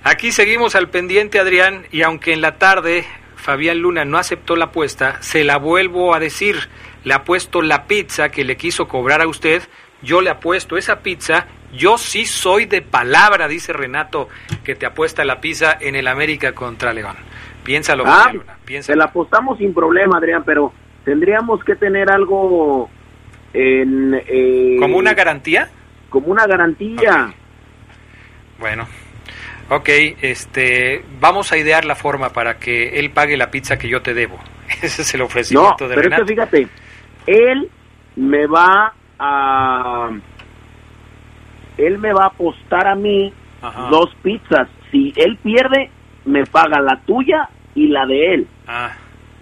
[0.04, 4.66] Aquí seguimos al pendiente, Adrián, y aunque en la tarde Fabián Luna no aceptó la
[4.66, 6.56] apuesta, se la vuelvo a decir.
[7.04, 9.64] Le ha puesto la pizza que le quiso cobrar a usted
[10.02, 11.46] yo le apuesto esa pizza.
[11.74, 14.28] Yo sí soy de palabra, dice Renato,
[14.64, 17.16] que te apuesta la pizza en el América contra León.
[17.64, 18.98] Piénsalo, Ah, Luna, piénsalo.
[18.98, 20.74] la apostamos sin problema, Adrián, pero
[21.06, 22.90] tendríamos que tener algo
[23.54, 24.14] en...
[24.28, 25.70] eh, ¿Como una garantía?
[26.10, 27.34] como una garantía.
[28.60, 28.86] Bueno,
[29.70, 29.90] ok,
[30.22, 34.14] este, vamos a idear la forma para que él pague la pizza que yo te
[34.14, 34.38] debo.
[34.82, 36.26] Ese es el No, ofrecimiento de pero es Renato.
[36.26, 36.68] que fíjate,
[37.28, 37.70] él
[38.18, 40.10] me va a...
[41.78, 43.88] Él me va a apostar a mí Ajá.
[43.90, 44.68] dos pizzas.
[44.92, 45.90] Si él pierde,
[46.26, 48.48] me paga la tuya y la de él.
[48.68, 48.92] Ah,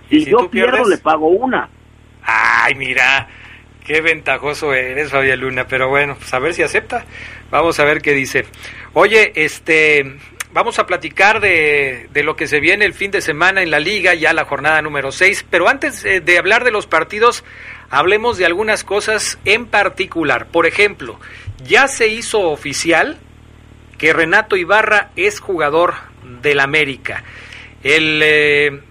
[0.09, 0.87] ¿y Si, yo pierdo, pierdes?
[0.89, 1.69] le pago una.
[2.23, 3.27] Ay, mira,
[3.85, 5.65] qué ventajoso eres, Fabián Luna.
[5.67, 7.05] Pero bueno, pues a ver si acepta.
[7.49, 8.45] Vamos a ver qué dice.
[8.93, 10.17] Oye, este,
[10.53, 13.79] vamos a platicar de, de lo que se viene el fin de semana en la
[13.79, 15.47] liga, ya la jornada número 6.
[15.49, 17.43] Pero antes eh, de hablar de los partidos,
[17.89, 20.45] hablemos de algunas cosas en particular.
[20.47, 21.19] Por ejemplo,
[21.63, 23.17] ya se hizo oficial
[23.97, 25.95] que Renato Ibarra es jugador
[26.41, 27.23] del América.
[27.83, 28.81] El, eh,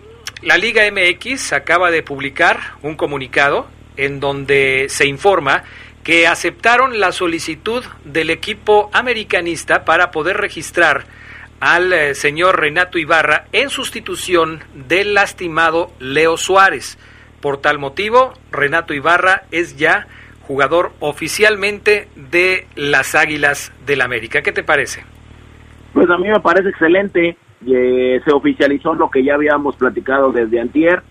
[0.43, 5.65] la Liga MX acaba de publicar un comunicado en donde se informa
[6.05, 11.05] que aceptaron la solicitud del equipo americanista para poder registrar
[11.61, 16.99] al eh, señor Renato Ibarra en sustitución del lastimado Leo Suárez.
[17.41, 20.07] Por tal motivo, Renato Ibarra es ya
[20.49, 24.41] jugador oficialmente de las Águilas del América.
[24.43, 25.05] ¿Qué te parece?
[25.93, 27.37] Pues a mí me parece excelente.
[27.67, 31.03] Eh, se oficializó lo que ya habíamos platicado desde antier.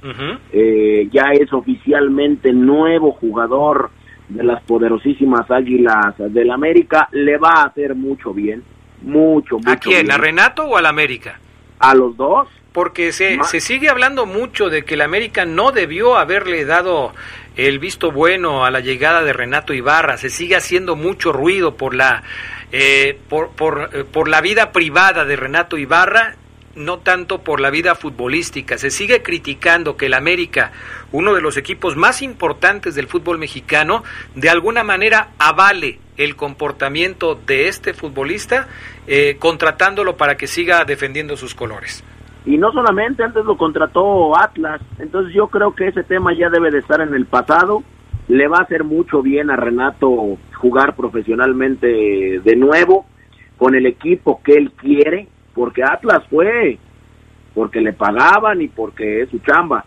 [0.51, 3.91] Eh, ya es oficialmente nuevo jugador
[4.27, 7.07] de las poderosísimas Águilas del América.
[7.11, 8.63] Le va a hacer mucho bien.
[9.03, 10.07] Mucho, mucho ¿A quién?
[10.07, 10.11] bien.
[10.11, 11.39] ¿A Renato o al América?
[11.79, 12.47] A los dos.
[12.73, 17.13] Porque se, se sigue hablando mucho de que el América no debió haberle dado
[17.55, 20.17] el visto bueno a la llegada de Renato Ibarra.
[20.17, 22.23] Se sigue haciendo mucho ruido por la,
[22.71, 26.35] eh, por, por, eh, por la vida privada de Renato Ibarra,
[26.77, 28.77] no tanto por la vida futbolística.
[28.77, 30.71] Se sigue criticando que el América,
[31.11, 34.03] uno de los equipos más importantes del fútbol mexicano,
[34.35, 38.67] de alguna manera avale el comportamiento de este futbolista,
[39.07, 42.03] eh, contratándolo para que siga defendiendo sus colores.
[42.45, 44.81] Y no solamente, antes lo contrató Atlas.
[44.99, 47.83] Entonces yo creo que ese tema ya debe de estar en el pasado.
[48.29, 53.05] Le va a hacer mucho bien a Renato jugar profesionalmente de nuevo
[53.57, 56.77] con el equipo que él quiere, porque Atlas fue
[57.55, 59.83] porque le pagaban y porque es su chamba.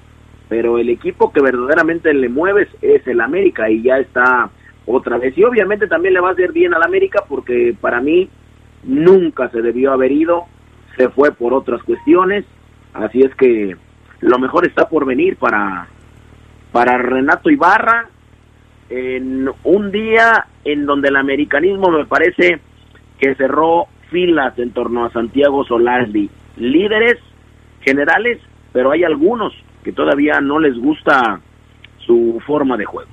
[0.48, 4.50] Pero el equipo que verdaderamente le mueves es el América y ya está
[4.84, 5.38] otra vez.
[5.38, 8.28] Y obviamente también le va a hacer bien al América porque para mí
[8.82, 10.46] nunca se debió haber ido,
[10.96, 12.44] se fue por otras cuestiones,
[12.92, 13.76] así es que
[14.18, 15.86] lo mejor está por venir para,
[16.72, 18.08] para Renato Ibarra
[18.88, 22.60] en un día en donde el americanismo me parece
[23.20, 27.18] que cerró filas en torno a Santiago Solari, líderes
[27.82, 28.38] generales,
[28.72, 31.40] pero hay algunos que todavía no les gusta
[31.98, 33.10] su forma de juego.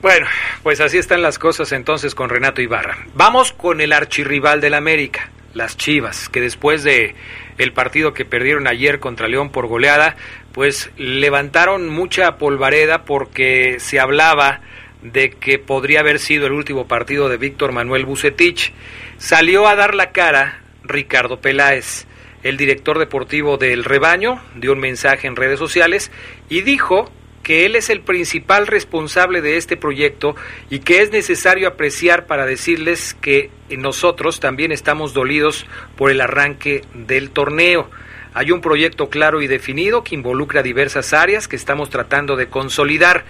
[0.00, 0.26] Bueno,
[0.62, 2.96] pues así están las cosas entonces con Renato Ibarra.
[3.14, 7.16] Vamos con el archirrival del América, las Chivas, que después de
[7.58, 10.14] el partido que perdieron ayer contra León por goleada,
[10.52, 14.60] pues levantaron mucha polvareda porque se hablaba
[15.02, 18.72] de que podría haber sido el último partido de Víctor Manuel Bucetich.
[19.18, 22.06] Salió a dar la cara Ricardo Peláez,
[22.42, 26.10] el director deportivo del rebaño, dio un mensaje en redes sociales
[26.48, 27.10] y dijo
[27.42, 30.36] que él es el principal responsable de este proyecto
[30.68, 36.82] y que es necesario apreciar para decirles que nosotros también estamos dolidos por el arranque
[36.92, 37.90] del torneo.
[38.34, 43.24] Hay un proyecto claro y definido que involucra diversas áreas que estamos tratando de consolidar.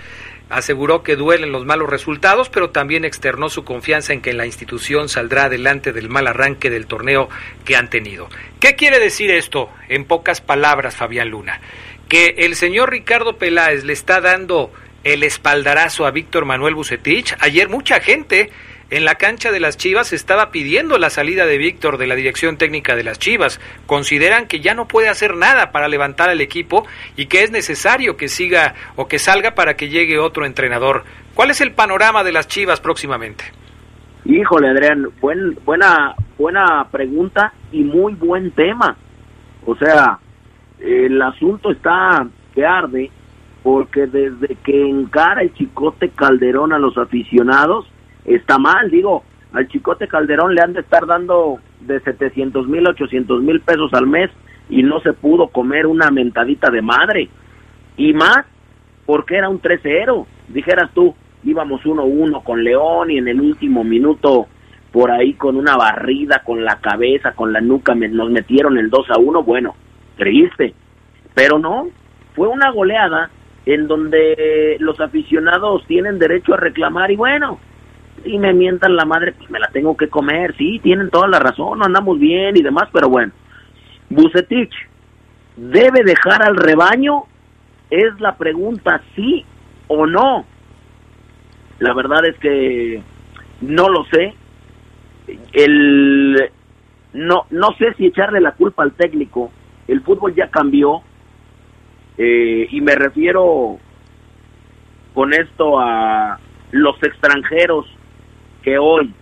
[0.51, 5.09] Aseguró que duelen los malos resultados, pero también externó su confianza en que la institución
[5.09, 7.29] saldrá adelante del mal arranque del torneo
[7.65, 8.29] que han tenido.
[8.61, 11.61] ¿Qué quiere decir esto en pocas palabras, Fabián Luna?
[12.09, 14.73] Que el señor Ricardo Peláez le está dando
[15.05, 17.35] el espaldarazo a Víctor Manuel Bucetich.
[17.41, 18.51] Ayer mucha gente
[18.91, 22.57] en la cancha de las Chivas estaba pidiendo la salida de Víctor de la dirección
[22.57, 23.61] técnica de las Chivas.
[23.87, 26.87] Consideran que ya no puede hacer nada para levantar al equipo
[27.17, 31.05] y que es necesario que siga o que salga para que llegue otro entrenador.
[31.35, 33.45] ¿Cuál es el panorama de las Chivas próximamente?
[34.25, 38.97] Híjole, Adrián, buen, buena, buena pregunta y muy buen tema.
[39.67, 40.19] O sea,
[40.81, 43.11] el asunto está que arde
[43.63, 47.87] porque desde que encara el Chicote Calderón a los aficionados,
[48.25, 53.43] está mal, digo, al Chicote Calderón le han de estar dando de 700 mil, 800
[53.43, 54.31] mil pesos al mes
[54.69, 57.29] y no se pudo comer una mentadita de madre.
[57.97, 58.45] Y más
[59.07, 61.15] porque era un 3-0, dijeras tú,
[61.45, 64.47] íbamos 1-1 con León y en el último minuto
[64.93, 69.11] por ahí con una barrida con la cabeza, con la nuca, nos metieron el 2
[69.11, 69.75] a 1, bueno,
[70.17, 70.75] triste.
[71.35, 71.89] Pero no,
[72.35, 73.31] fue una goleada
[73.67, 77.59] en donde los aficionados tienen derecho a reclamar y bueno,
[78.25, 81.39] y me mientan la madre, pues me la tengo que comer, sí, tienen toda la
[81.39, 83.33] razón, andamos bien y demás, pero bueno.
[84.11, 84.73] Bucetich,
[85.57, 87.25] ¿debe dejar al rebaño?
[87.91, 89.45] Es la pregunta, sí
[89.89, 90.45] o no.
[91.79, 93.03] La verdad es que
[93.61, 94.35] no lo sé.
[95.53, 96.51] El
[97.13, 99.51] no no sé si echarle la culpa al técnico.
[99.87, 101.03] El fútbol ya cambió
[102.17, 103.79] eh, y me refiero
[105.15, 106.39] con esto a
[106.73, 107.87] los extranjeros
[108.69, 109.15] que hoy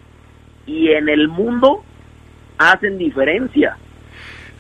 [0.66, 1.84] y en el mundo
[2.58, 3.76] hacen diferencia.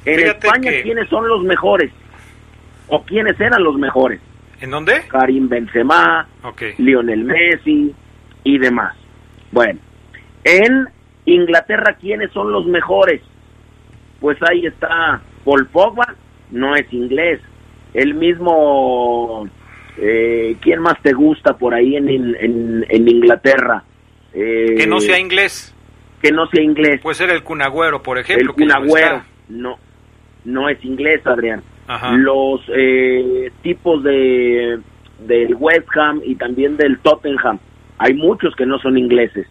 [0.04, 1.90] En España, ¿quiénes son los mejores?
[2.86, 4.20] ¿O quiénes eran los mejores?
[4.60, 5.02] ¿En dónde?
[5.08, 6.28] Karim Benzema,
[6.78, 7.92] Lionel Messi
[8.44, 8.96] y demás.
[9.50, 9.80] Bueno,
[10.44, 10.88] en
[11.24, 13.20] Inglaterra, ¿quiénes son los mejores?
[14.20, 16.14] Pues ahí está Paul Pogba,
[16.52, 17.40] no es inglés.
[17.92, 19.48] El mismo,
[19.98, 23.82] eh, ¿quién más te gusta por ahí en, en, Inglaterra?
[24.36, 25.74] Eh, que no sea inglés.
[26.22, 27.00] Que no sea inglés.
[27.02, 28.52] Puede ser el Cunagüero, por ejemplo.
[28.52, 29.78] El Cunagüero, no,
[30.44, 31.62] no es inglés, Adrián
[32.16, 34.78] los eh, tipos de
[35.20, 37.58] del West Ham y también del Tottenham.
[37.98, 39.46] Hay muchos que no son ingleses.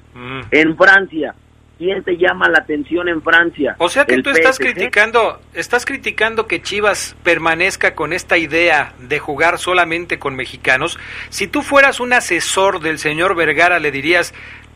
[0.51, 1.33] En Francia,
[1.79, 3.75] ¿quién te llama la atención en Francia?
[3.79, 9.17] O sea que tú estás criticando, estás criticando que Chivas permanezca con esta idea de
[9.17, 10.99] jugar solamente con mexicanos.
[11.29, 14.35] Si tú fueras un asesor del señor Vergara, le dirías,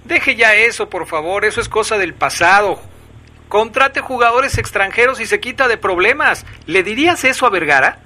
[0.10, 2.82] deje ya eso, por favor, eso es cosa del pasado
[3.50, 6.46] contrate jugadores extranjeros y se quita de problemas.
[6.68, 7.98] ¿Le dirías eso a Vergara?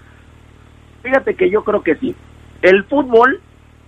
[1.04, 2.16] Fíjate que yo creo que sí.
[2.62, 3.40] El fútbol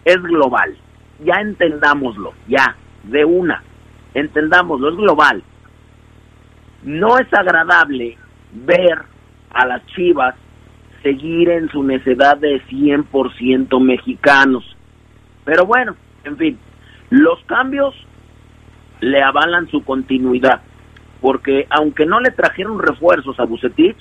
[0.03, 0.78] es global.
[1.24, 3.63] Ya entendámoslo, ya, de una.
[4.13, 5.41] Entendámoslo, es global.
[6.84, 8.18] No es agradable
[8.51, 9.01] ver
[9.51, 10.36] a las Chivas
[11.01, 14.63] seguir en su necedad de 100% mexicanos.
[15.45, 15.95] Pero bueno,
[16.26, 16.59] en fin,
[17.10, 17.95] los cambios
[19.01, 20.62] le avalan su continuidad
[21.26, 23.97] porque aunque no le trajeron refuerzos a Bucetich,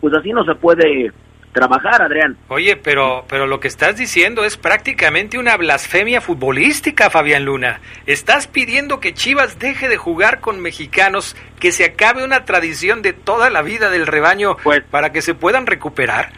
[0.00, 1.12] pues así no se puede
[1.52, 2.36] trabajar, Adrián.
[2.48, 7.80] Oye, pero, pero lo que estás diciendo es prácticamente una blasfemia futbolística, Fabián Luna.
[8.06, 13.12] Estás pidiendo que Chivas deje de jugar con mexicanos, que se acabe una tradición de
[13.12, 16.32] toda la vida del rebaño pues, para que se puedan recuperar.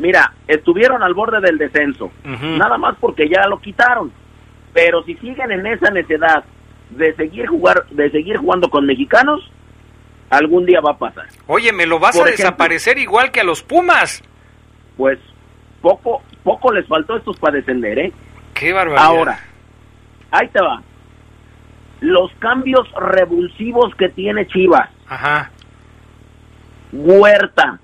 [0.00, 4.12] Mira, estuvieron al borde del descenso, nada más porque ya lo quitaron.
[4.72, 6.44] Pero si siguen en esa necedad
[6.90, 9.50] de seguir jugar, de seguir jugando con mexicanos,
[10.30, 11.26] algún día va a pasar.
[11.46, 14.22] Oye, me lo vas a desaparecer igual que a los Pumas.
[14.96, 15.18] Pues
[15.80, 18.12] poco, poco les faltó estos para descender, ¿eh?
[18.54, 19.06] Qué barbaridad.
[19.06, 19.38] Ahora,
[20.30, 20.82] ahí te va.
[22.00, 24.88] Los cambios revulsivos que tiene Chivas.
[25.08, 25.50] Ajá.
[26.92, 27.80] Huerta.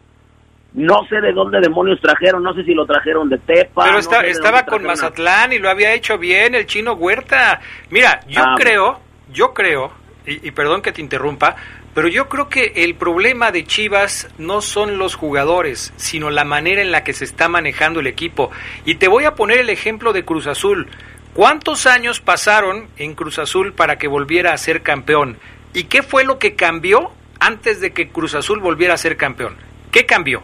[0.75, 3.85] No sé de dónde demonios trajeron, no sé si lo trajeron de Tepa.
[3.85, 7.61] Pero estaba con Mazatlán y lo había hecho bien el chino Huerta.
[7.91, 9.01] Mira, yo ah, creo,
[9.33, 9.93] yo creo,
[10.27, 11.55] y, y perdón que te interrumpa,
[11.95, 16.83] pero yo creo que el problema de Chivas no son los jugadores, sino la manera
[16.83, 18.51] en la que se está manejando el equipo.
[18.85, 20.89] Y te voy a poner el ejemplo de Cruz Azul.
[21.35, 25.39] ¿Cuántos años pasaron en Cruz Azul para que volviera a ser campeón?
[25.73, 29.57] ¿Y qué fue lo que cambió antes de que Cruz Azul volviera a ser campeón?
[29.93, 30.43] ¿Qué cambió?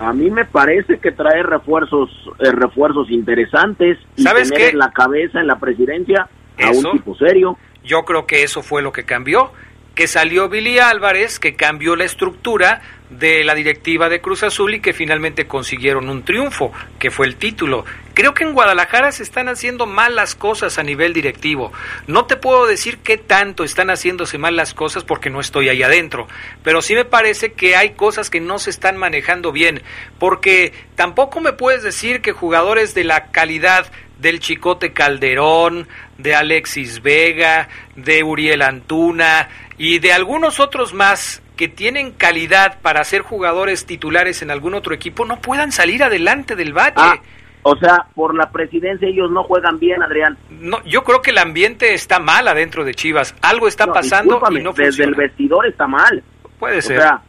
[0.00, 5.40] A mí me parece que trae refuerzos eh, refuerzos interesantes y ¿Sabes tener la cabeza
[5.40, 6.26] en la presidencia
[6.58, 7.58] a un tipo serio.
[7.84, 9.52] Yo creo que eso fue lo que cambió,
[9.94, 12.80] que salió Billy Álvarez, que cambió la estructura
[13.10, 17.36] de la directiva de Cruz Azul y que finalmente consiguieron un triunfo, que fue el
[17.36, 17.84] título.
[18.14, 21.72] Creo que en Guadalajara se están haciendo mal las cosas a nivel directivo.
[22.06, 25.82] No te puedo decir qué tanto están haciéndose mal las cosas porque no estoy ahí
[25.82, 26.28] adentro,
[26.62, 29.82] pero sí me parece que hay cosas que no se están manejando bien,
[30.18, 33.90] porque tampoco me puedes decir que jugadores de la calidad
[34.20, 39.48] del Chicote Calderón, de Alexis Vega, de Uriel Antuna
[39.78, 44.94] y de algunos otros más que tienen calidad para ser jugadores titulares en algún otro
[44.94, 47.00] equipo no puedan salir adelante del bate.
[47.02, 47.20] Ah,
[47.62, 50.38] o sea, por la presidencia ellos no juegan bien, Adrián.
[50.48, 53.34] No, yo creo que el ambiente está mal adentro de Chivas.
[53.42, 56.22] Algo está pasando y no Desde el vestidor está mal.
[56.58, 56.98] Puede ser.
[56.98, 57.20] O sea,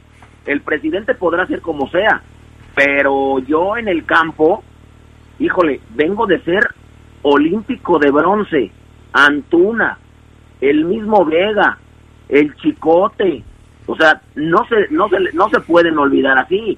[0.45, 2.21] el presidente podrá ser como sea,
[2.73, 4.63] pero yo en el campo,
[5.39, 6.69] híjole, vengo de ser
[7.23, 8.71] olímpico de bronce,
[9.13, 9.97] Antuna,
[10.59, 11.77] el mismo Vega,
[12.29, 13.43] el Chicote,
[13.85, 16.77] o sea, no se, no se, no se pueden olvidar así.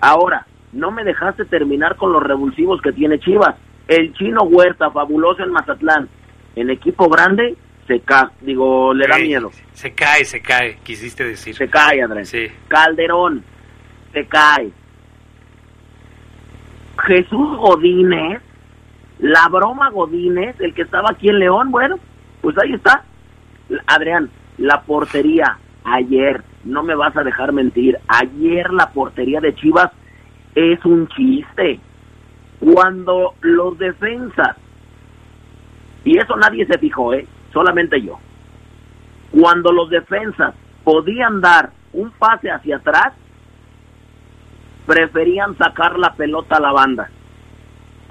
[0.00, 3.56] Ahora, no me dejaste terminar con los revulsivos que tiene Chivas.
[3.88, 6.08] el chino Huerta, fabuloso en Mazatlán,
[6.56, 9.50] en equipo grande, se cae, digo, le da miedo.
[9.72, 11.54] Se cae, se cae, quisiste decir.
[11.54, 12.28] Se cae, Andrés.
[12.28, 12.46] Sí.
[12.68, 13.42] Calderón,
[14.12, 14.70] se cae.
[17.06, 18.40] Jesús Godínez,
[19.22, 21.96] la broma Godínez, el que estaba aquí en León, bueno,
[22.40, 23.04] pues ahí está.
[23.86, 29.92] Adrián, la portería, ayer, no me vas a dejar mentir, ayer la portería de Chivas
[30.56, 31.78] es un chiste.
[32.58, 34.56] Cuando los defensas,
[36.04, 37.24] y eso nadie se fijó, ¿eh?
[37.52, 38.18] solamente yo,
[39.30, 40.52] cuando los defensas
[40.82, 43.12] podían dar un pase hacia atrás,
[44.84, 47.08] preferían sacar la pelota a la banda.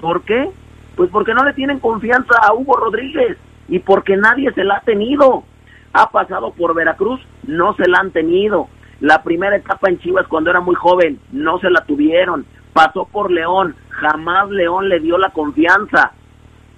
[0.00, 0.50] ¿Por qué?
[0.96, 3.38] Pues porque no le tienen confianza a Hugo Rodríguez
[3.68, 5.44] y porque nadie se la ha tenido.
[5.92, 8.68] Ha pasado por Veracruz, no se la han tenido.
[9.00, 12.44] La primera etapa en Chivas cuando era muy joven, no se la tuvieron.
[12.72, 16.12] Pasó por León, jamás León le dio la confianza.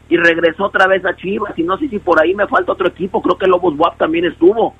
[0.08, 1.58] Y regresó otra vez a Chivas.
[1.58, 4.24] Y no sé si por ahí me falta otro equipo, creo que Lobos WAP también
[4.26, 4.74] estuvo.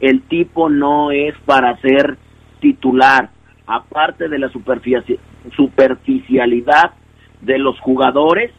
[0.00, 2.16] El tipo no es para ser
[2.60, 3.30] titular.
[3.66, 5.18] Aparte de la superfici-
[5.56, 6.92] superficialidad
[7.40, 8.52] de los jugadores,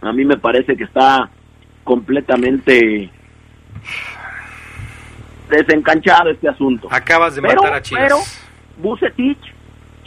[0.00, 1.28] a mí me parece que está
[1.84, 3.10] completamente
[5.48, 6.88] desencanchado este asunto.
[6.90, 8.02] Acabas de Pero, matar a Chivas.
[8.04, 8.18] pero
[8.78, 9.38] Bucetich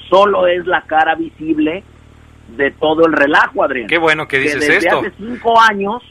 [0.10, 1.84] solo es la cara visible
[2.56, 3.88] de todo el relajo, Adrián.
[3.88, 5.00] Qué bueno que dices desde esto.
[5.00, 6.02] hace cinco años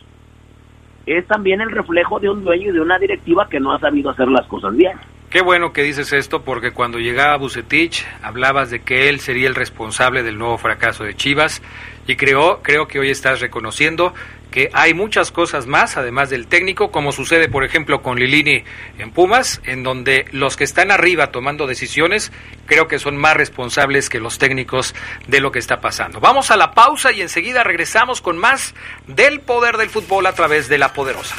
[1.07, 4.11] es también el reflejo de un dueño y de una directiva que no ha sabido
[4.11, 4.99] hacer las cosas bien.
[5.31, 9.55] Qué bueno que dices esto porque cuando llegaba Bucetich hablabas de que él sería el
[9.55, 11.62] responsable del nuevo fracaso de Chivas
[12.09, 14.12] y creo, creo que hoy estás reconociendo
[14.51, 18.64] que hay muchas cosas más además del técnico, como sucede por ejemplo con Lilini
[18.99, 22.33] en Pumas, en donde los que están arriba tomando decisiones
[22.66, 24.97] creo que son más responsables que los técnicos
[25.28, 26.18] de lo que está pasando.
[26.18, 28.74] Vamos a la pausa y enseguida regresamos con más
[29.07, 31.37] del poder del fútbol a través de la poderosa.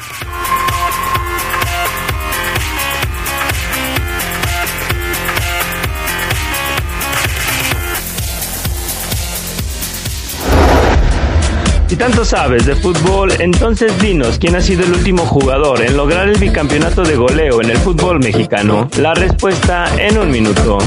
[11.91, 16.29] Si tanto sabes de fútbol, entonces dinos quién ha sido el último jugador en lograr
[16.29, 18.89] el bicampeonato de goleo en el fútbol mexicano.
[18.97, 20.77] La respuesta en un minuto.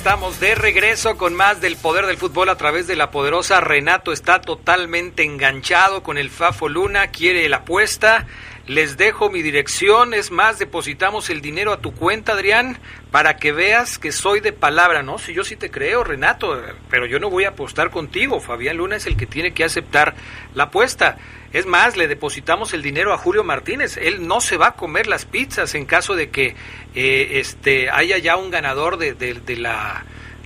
[0.00, 3.60] Estamos de regreso con más del poder del fútbol a través de la poderosa.
[3.60, 8.26] Renato está totalmente enganchado con el Fafo Luna, quiere la apuesta.
[8.66, 12.78] Les dejo mi dirección, es más, depositamos el dinero a tu cuenta, Adrián,
[13.10, 15.18] para que veas que soy de palabra, ¿no?
[15.18, 18.40] Si yo sí te creo, Renato, pero yo no voy a apostar contigo.
[18.40, 20.14] Fabián Luna es el que tiene que aceptar
[20.54, 21.18] la apuesta.
[21.52, 23.96] Es más, le depositamos el dinero a Julio Martínez.
[23.96, 26.54] Él no se va a comer las pizzas en caso de que
[26.94, 30.04] eh, este, haya ya un ganador de, de- de la,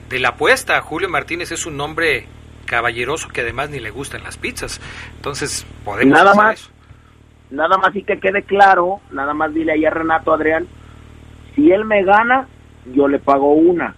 [0.09, 0.81] de la apuesta.
[0.81, 2.27] Julio Martínez es un hombre
[2.65, 4.81] caballeroso que además ni le gustan las pizzas.
[5.17, 6.61] Entonces, podemos Nada hacer más.
[6.61, 6.71] eso.
[7.51, 10.67] Nada más y que quede claro, nada más dile ahí a Renato Adrián,
[11.55, 12.49] si él me gana,
[12.95, 13.95] yo le pago una.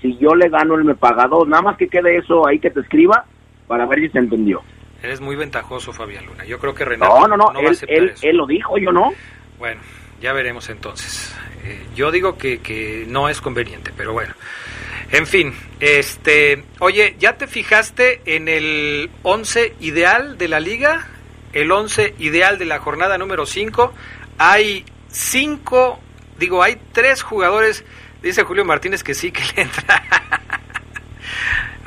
[0.00, 1.46] Si yo le gano, él me paga dos.
[1.48, 3.24] Nada más que quede eso ahí que te escriba
[3.66, 4.62] para ver si se entendió.
[5.04, 6.46] Eres muy ventajoso, Fabián Luna.
[6.46, 8.26] Yo creo que Renato No, no, no, va a él, aceptar él, eso.
[8.26, 9.12] él lo dijo, yo no.
[9.58, 9.82] Bueno,
[10.18, 11.36] ya veremos entonces.
[11.62, 14.32] Eh, yo digo que, que no es conveniente, pero bueno.
[15.10, 21.06] En fin, este, oye, ¿ya te fijaste en el 11 ideal de la liga?
[21.52, 23.92] El 11 ideal de la jornada número 5.
[24.38, 26.00] Hay cinco,
[26.38, 27.84] digo, hay tres jugadores,
[28.22, 30.40] dice Julio Martínez que sí que le entra.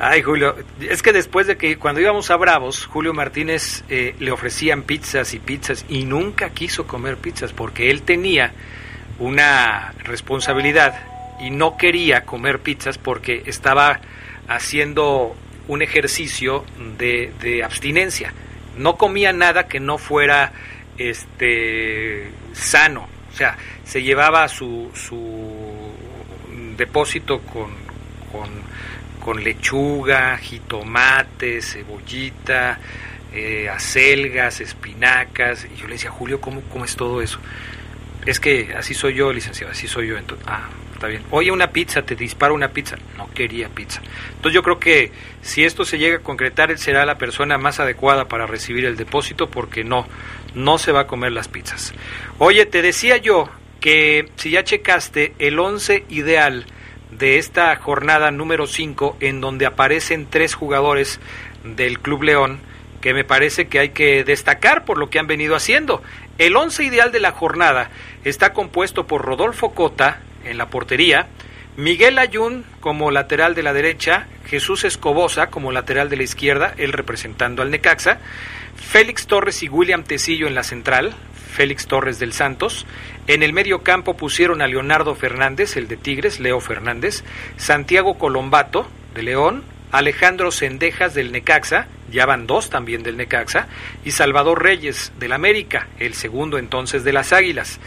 [0.00, 4.30] Ay, Julio, es que después de que cuando íbamos a Bravos, Julio Martínez eh, le
[4.30, 8.52] ofrecían pizzas y pizzas y nunca quiso comer pizzas porque él tenía
[9.18, 10.94] una responsabilidad
[11.40, 14.00] y no quería comer pizzas porque estaba
[14.46, 15.34] haciendo
[15.66, 16.64] un ejercicio
[16.96, 18.32] de, de abstinencia.
[18.76, 20.52] No comía nada que no fuera
[20.96, 23.08] este sano.
[23.32, 25.92] O sea, se llevaba su, su
[26.76, 27.70] depósito con,
[28.30, 28.48] con,
[29.28, 32.78] con lechuga, jitomate, cebollita,
[33.30, 35.66] eh, acelgas, espinacas.
[35.66, 37.38] Y yo le decía, Julio, ¿cómo comes todo eso?
[38.24, 40.16] Es que así soy yo, licenciado, así soy yo.
[40.16, 41.24] Entonces, ah, está bien.
[41.30, 42.96] Oye, una pizza, te disparo una pizza.
[43.18, 44.00] No quería pizza.
[44.28, 45.12] Entonces yo creo que
[45.42, 48.96] si esto se llega a concretar, él será la persona más adecuada para recibir el
[48.96, 50.08] depósito porque no,
[50.54, 51.92] no se va a comer las pizzas.
[52.38, 56.64] Oye, te decía yo que si ya checaste el 11 ideal
[57.10, 61.20] de esta jornada número 5 en donde aparecen tres jugadores
[61.64, 62.60] del Club León
[63.00, 66.02] que me parece que hay que destacar por lo que han venido haciendo.
[66.38, 67.90] El once ideal de la jornada
[68.24, 71.28] está compuesto por Rodolfo Cota en la portería,
[71.76, 76.92] Miguel Ayun como lateral de la derecha, Jesús Escobosa como lateral de la izquierda, él
[76.92, 78.18] representando al Necaxa,
[78.74, 81.14] Félix Torres y William Tecillo en la central,
[81.58, 82.86] Félix Torres del Santos.
[83.26, 87.24] En el medio campo pusieron a Leonardo Fernández, el de Tigres, Leo Fernández,
[87.56, 93.66] Santiago Colombato, de León, Alejandro Sendejas del Necaxa, ya van dos también del Necaxa,
[94.04, 97.80] y Salvador Reyes del América, el segundo entonces de las Águilas.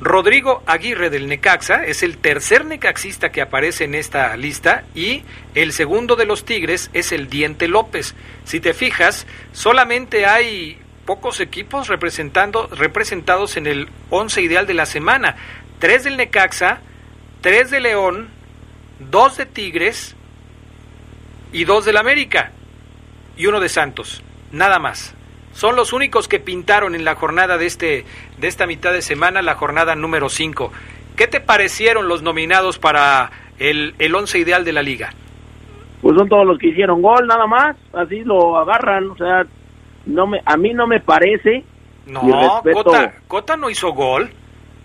[0.00, 5.24] Rodrigo Aguirre del Necaxa es el tercer necaxista que aparece en esta lista y
[5.56, 8.14] el segundo de los Tigres es el Diente López.
[8.44, 14.84] Si te fijas, solamente hay pocos equipos representando, representados en el once ideal de la
[14.84, 15.36] semana.
[15.78, 16.80] Tres del Necaxa,
[17.40, 18.28] tres de León,
[18.98, 20.16] dos de Tigres,
[21.52, 22.52] y dos del América
[23.36, 25.14] y uno de Santos, nada más.
[25.52, 28.04] Son los únicos que pintaron en la jornada de este
[28.38, 30.70] de esta mitad de semana, la jornada número 5.
[31.16, 35.14] ¿Qué te parecieron los nominados para el, el once ideal de la liga?
[36.02, 39.46] Pues son todos los que hicieron gol, nada más, así lo agarran, o sea,
[40.06, 41.64] no me, a mí no me parece.
[42.06, 42.22] No,
[43.26, 44.30] Cota, no hizo gol.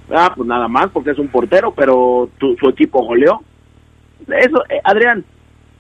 [0.10, 3.42] Ah, pues nada más, porque es un portero, pero su equipo goleó.
[4.28, 5.24] Eso, eh, Adrián,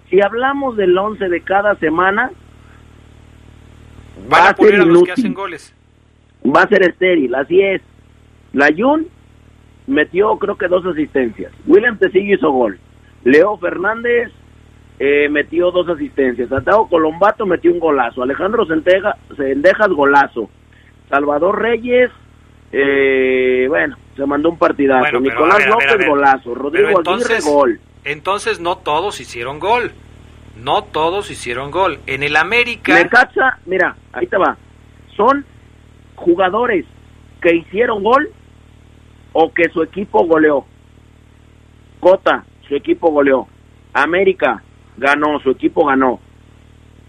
[0.10, 2.32] si hablamos del 11 de cada semana,
[4.32, 5.74] va a, ser los que hacen goles.
[6.44, 7.82] Va a ser estéril, así es.
[8.54, 9.08] La Jun
[9.88, 11.52] metió creo que dos asistencias.
[11.66, 12.80] William Tecillo hizo gol.
[13.24, 14.32] Leo Fernández
[15.04, 16.48] eh, metió dos asistencias.
[16.48, 18.22] Santiago Colombato metió un golazo.
[18.22, 20.48] Alejandro Sendejas golazo.
[21.10, 22.12] Salvador Reyes,
[22.72, 25.20] eh, bueno, se mandó un partidazo.
[25.20, 26.54] Nicolás López golazo.
[26.54, 27.80] Rodrigo Aguirre gol.
[28.04, 29.92] Entonces no todos hicieron gol.
[30.56, 31.98] No todos hicieron gol.
[32.06, 32.94] En el América...
[32.94, 34.56] Necaxa, mira, ahí te va.
[35.18, 35.44] Son
[36.14, 36.86] jugadores
[37.42, 38.30] que hicieron gol
[39.34, 40.64] o que su equipo goleó.
[42.00, 43.48] Cota, su equipo goleó.
[43.94, 44.62] América
[44.98, 46.20] ganó, su equipo ganó.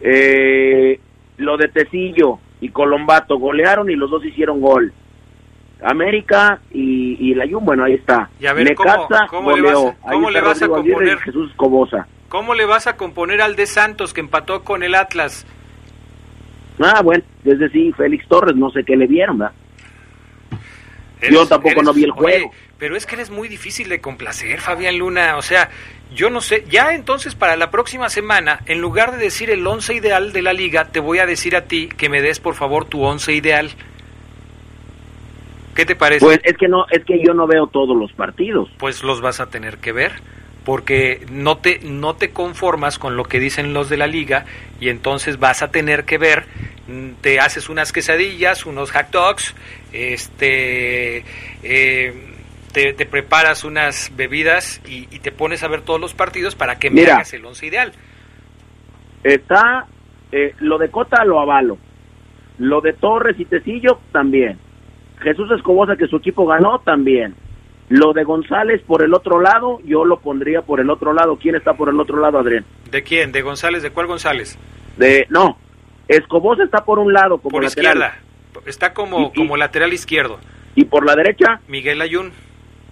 [0.01, 1.01] Eh,
[1.39, 4.93] lo de Tecillo y Colombato golearon y los dos hicieron gol.
[5.85, 8.30] América y, y la Jun, bueno, ahí está.
[8.39, 9.62] Y a ver, ¿cómo, le
[10.41, 11.18] vas, a componer?
[11.18, 12.07] Jesús Cobosa.
[12.28, 15.45] ¿Cómo le vas a componer al de Santos que empató con el Atlas?
[16.80, 19.55] Ah, bueno, desde sí, Félix Torres, no sé qué le vieron, ¿verdad?
[21.31, 22.51] Yo tampoco no vi el juego.
[22.79, 25.37] pero es que eres muy difícil de complacer, Fabián Luna.
[25.37, 25.70] O sea,
[26.14, 26.64] yo no sé.
[26.68, 30.53] Ya entonces para la próxima semana, en lugar de decir el once ideal de la
[30.53, 33.70] liga, te voy a decir a ti que me des por favor tu once ideal.
[35.75, 36.25] ¿Qué te parece?
[36.25, 38.68] Pues es que no, es que yo no veo todos los partidos.
[38.79, 40.12] Pues los vas a tener que ver,
[40.64, 44.44] porque no te, no te conformas con lo que dicen los de la liga
[44.80, 46.44] y entonces vas a tener que ver,
[46.88, 49.54] mm, te haces unas quesadillas, unos hot dogs,
[49.92, 51.24] este,
[51.62, 52.14] eh,
[52.72, 57.04] te, preparas unas bebidas y, te pones a ver todos los partidos para que me
[57.04, 57.92] hagas el once ideal.
[59.22, 59.86] Está,
[60.32, 61.78] eh, lo de Cota lo avalo,
[62.58, 64.58] lo de Torres y Tecillo también
[65.22, 67.34] Jesús Escobosa, que su equipo ganó, también.
[67.93, 71.36] Lo de González por el otro lado, yo lo pondría por el otro lado.
[71.36, 72.64] ¿Quién está por el otro lado, Adrián?
[72.90, 73.32] ¿De quién?
[73.32, 73.82] ¿De González?
[73.82, 74.59] ¿De cuál González?
[74.97, 75.59] De, no,
[76.09, 78.16] Escobosa está por un lado como por izquierda.
[78.64, 80.38] Está como, como lateral izquierdo.
[80.74, 81.61] ¿Y por la derecha?
[81.68, 82.32] Miguel Ayun.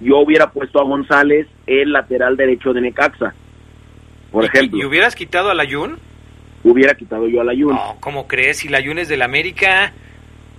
[0.01, 3.33] Yo hubiera puesto a González el lateral derecho de Necaxa,
[4.31, 4.81] por ejemplo.
[4.81, 5.97] ¿Y hubieras quitado al Ayun?
[6.63, 7.73] Hubiera quitado yo al Ayun.
[7.73, 8.59] No, ¿cómo crees?
[8.59, 9.95] Si el Ayun es del América.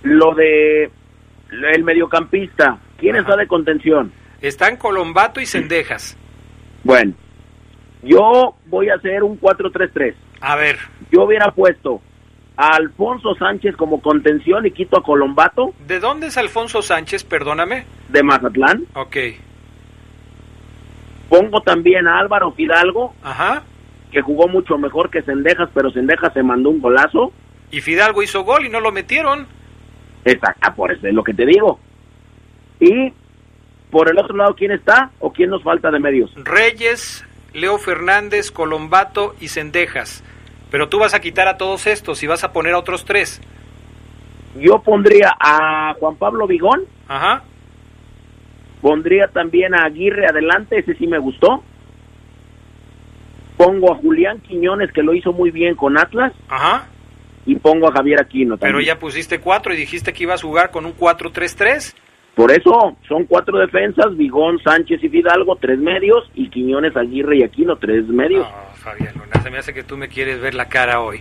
[0.02, 0.90] Lo de
[1.74, 4.10] el mediocampista, ¿quién está de contención?
[4.42, 6.16] Están Colombato y Cendejas.
[6.82, 7.14] Bueno,
[8.02, 10.14] yo voy a hacer un 4-3-3.
[10.40, 10.78] A ver.
[11.12, 12.02] Yo hubiera puesto
[12.56, 15.74] a Alfonso Sánchez como contención y quito a Colombato.
[15.86, 17.86] ¿De dónde es Alfonso Sánchez, perdóname?
[18.08, 18.84] De Mazatlán.
[18.94, 19.16] Ok.
[21.28, 23.14] Pongo también a Álvaro Fidalgo.
[23.22, 23.62] Ajá.
[24.10, 27.32] Que jugó mucho mejor que Cendejas, pero Cendejas se mandó un golazo.
[27.70, 29.46] Y Fidalgo hizo gol y no lo metieron.
[30.24, 31.78] Exacto, por eso es lo que te digo.
[32.80, 33.12] Y
[33.92, 36.32] por el otro lado, ¿quién está o quién nos falta de medios?
[36.36, 40.24] Reyes, Leo Fernández, Colombato y Cendejas.
[40.70, 43.42] Pero tú vas a quitar a todos estos y vas a poner a otros tres.
[44.58, 46.80] Yo pondría a Juan Pablo Vigón.
[47.06, 47.44] Ajá.
[48.80, 51.62] Pondría también a Aguirre adelante, ese sí me gustó.
[53.58, 56.32] Pongo a Julián Quiñones, que lo hizo muy bien con Atlas.
[56.48, 56.88] Ajá
[57.44, 58.76] y pongo a Javier Aquino también.
[58.76, 61.94] Pero ya pusiste cuatro y dijiste que ibas a jugar con un 4-3-3.
[62.34, 67.42] Por eso son cuatro defensas, Vigón, Sánchez y Fidalgo, tres medios, y Quiñones, Aguirre y
[67.42, 68.48] Aquino, tres medios.
[68.48, 71.20] No, Fabián se me hace que tú me quieres ver la cara hoy.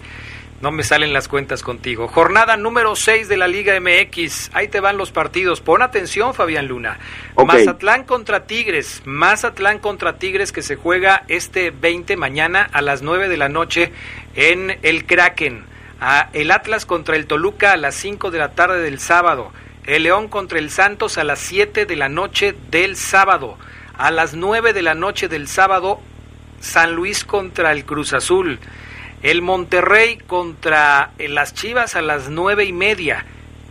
[0.61, 2.07] No me salen las cuentas contigo.
[2.07, 4.51] Jornada número 6 de la Liga MX.
[4.53, 5.59] Ahí te van los partidos.
[5.59, 6.99] Pon atención, Fabián Luna.
[7.35, 9.01] Mazatlán contra Tigres.
[9.05, 13.91] Mazatlán contra Tigres que se juega este 20 mañana a las 9 de la noche
[14.35, 15.63] en el Kraken.
[16.33, 19.51] el Atlas contra el Toluca a las 5 de la tarde del sábado.
[19.85, 23.57] El León contra el Santos a las 7 de la noche del sábado.
[23.97, 25.99] A las 9 de la noche del sábado,
[26.59, 28.59] San Luis contra el Cruz Azul.
[29.23, 33.25] El Monterrey contra las Chivas a las nueve y media.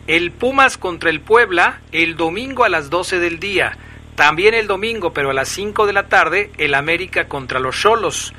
[0.08, 3.78] El Pumas contra el Puebla el domingo a las doce del día.
[4.16, 8.34] También el domingo, pero a las cinco de la tarde, el América contra los Cholos.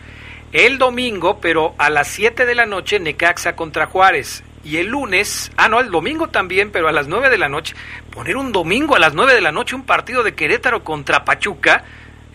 [0.52, 4.44] El domingo, pero a las siete de la noche, Necaxa contra Juárez.
[4.64, 7.76] Y el lunes, ah, no, el domingo también, pero a las nueve de la noche.
[8.14, 11.84] Poner un domingo a las nueve de la noche un partido de Querétaro contra Pachuca,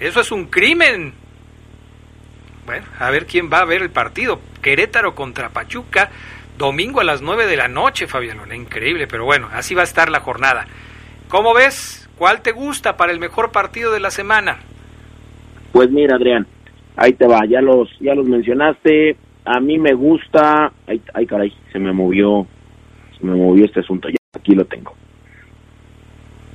[0.01, 1.15] eso es un crimen.
[2.67, 4.41] Bueno, a ver quién va a ver el partido.
[4.61, 6.11] Querétaro contra Pachuca,
[6.59, 10.11] domingo a las 9 de la noche, Fabián Increíble, pero bueno, así va a estar
[10.11, 10.67] la jornada.
[11.29, 12.09] ¿Cómo ves?
[12.19, 14.59] ¿Cuál te gusta para el mejor partido de la semana?
[15.73, 16.47] Pues mira, Adrián,
[16.97, 19.17] ahí te va, ya los, ya los mencionaste.
[19.47, 20.73] A mí me gusta.
[20.87, 22.47] Ay, ay, caray, se me movió.
[23.19, 24.09] Se me movió este asunto.
[24.09, 24.95] Ya, aquí lo tengo.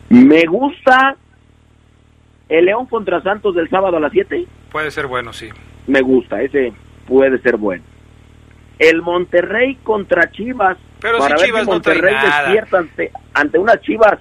[0.09, 1.15] Me gusta
[2.49, 4.45] el León contra Santos del sábado a las 7.
[4.71, 5.49] Puede ser bueno, sí
[5.87, 6.73] me gusta, ese
[7.07, 7.83] puede ser bueno.
[8.79, 14.19] El Monterrey contra Chivas, Pero para ver si Monterrey despierta ante, ante unas Chivas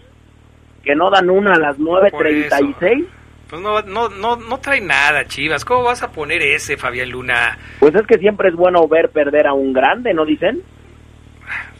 [0.82, 3.06] que no dan una a las 9.36.
[3.50, 5.64] Pues no, no, no, no trae nada, Chivas.
[5.64, 7.58] ¿Cómo vas a poner ese, Fabián Luna?
[7.80, 10.62] Pues es que siempre es bueno ver perder a un grande, ¿no dicen?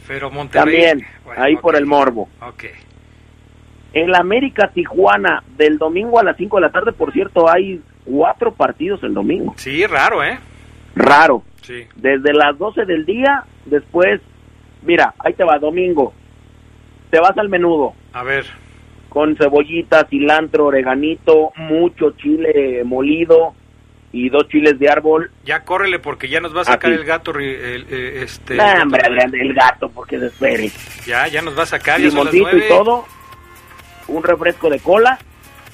[0.09, 0.83] Pero Monterrey...
[0.83, 1.07] También,
[1.37, 2.29] ahí por el morbo.
[2.43, 2.65] Ok.
[3.93, 7.81] En la América Tijuana, del domingo a las 5 de la tarde, por cierto, hay
[8.05, 9.55] cuatro partidos el domingo.
[9.57, 10.41] Sí, raro, ¿eh?
[10.97, 11.45] Raro.
[11.63, 11.87] Sí.
[11.95, 14.21] Desde las 12 del día, después,
[14.83, 16.13] mira, ahí te va, domingo.
[17.11, 17.95] Te vas al menudo.
[18.13, 18.47] A ver.
[19.11, 23.55] Con cebollita, cilantro, oreganito, mucho chile molido
[24.13, 25.31] y dos chiles de árbol.
[25.45, 27.33] Ya córrele porque ya nos va a sacar el gato.
[27.33, 30.71] El, eh, este, el gato, porque se espere.
[31.07, 32.01] Ya, ya nos va a sacar.
[32.01, 33.05] Limoncito y todo.
[34.09, 35.19] Un refresco de cola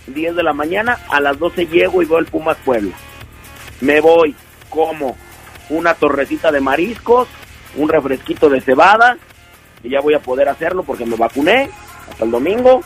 [0.07, 2.95] 10 de la mañana, a las 12 llego y veo el Pumas Puebla.
[3.81, 4.35] Me voy,
[4.71, 5.17] como
[5.69, 7.29] una torrecita de mariscos,
[7.77, 9.17] un refresquito de cebada,
[9.83, 11.71] y ya voy a poder hacerlo porque me vacuné
[12.11, 12.83] hasta el domingo.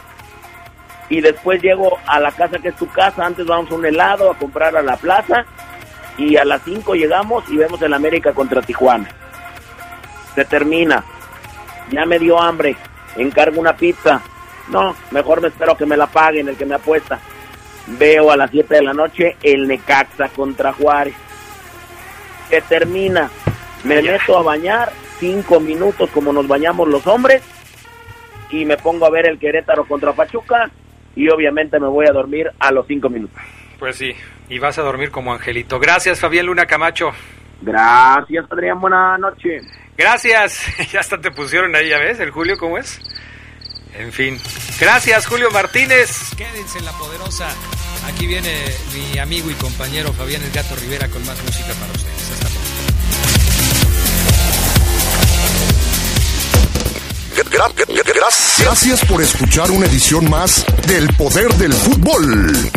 [1.11, 4.31] Y después llego a la casa que es tu casa, antes vamos a un helado
[4.31, 5.45] a comprar a la plaza,
[6.17, 9.09] y a las 5 llegamos y vemos el América contra Tijuana.
[10.35, 11.05] Se termina,
[11.91, 12.77] ya me dio hambre,
[13.17, 14.23] encargo una pizza,
[14.71, 17.19] no, mejor me espero que me la paguen el que me apuesta.
[17.99, 21.15] Veo a las 7 de la noche el Necaxa contra Juárez.
[22.49, 23.31] Que termina.
[23.83, 27.43] Me meto a bañar cinco minutos como nos bañamos los hombres
[28.51, 30.71] y me pongo a ver el Querétaro contra Pachuca
[31.17, 33.39] y obviamente me voy a dormir a los cinco minutos.
[33.79, 34.13] Pues sí,
[34.49, 35.79] y vas a dormir como angelito.
[35.79, 37.11] Gracias, Fabián Luna Camacho.
[37.63, 38.81] Gracias, Adrián.
[38.81, 39.65] Buenas noches.
[39.97, 40.67] Gracias.
[40.93, 43.01] Ya hasta te pusieron ahí, ya ves, el Julio, ¿cómo es?
[43.95, 44.39] En fin.
[44.81, 46.35] Gracias, Julio Martínez.
[46.37, 47.49] Quédense en la poderosa.
[48.07, 48.51] Aquí viene
[48.95, 52.31] mi amigo y compañero Fabián El Gato Rivera con más música para ustedes.
[52.33, 52.50] Hasta
[58.59, 62.71] Gracias por escuchar una edición más del Poder del Fútbol.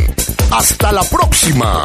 [0.51, 1.83] Hasta la próxima.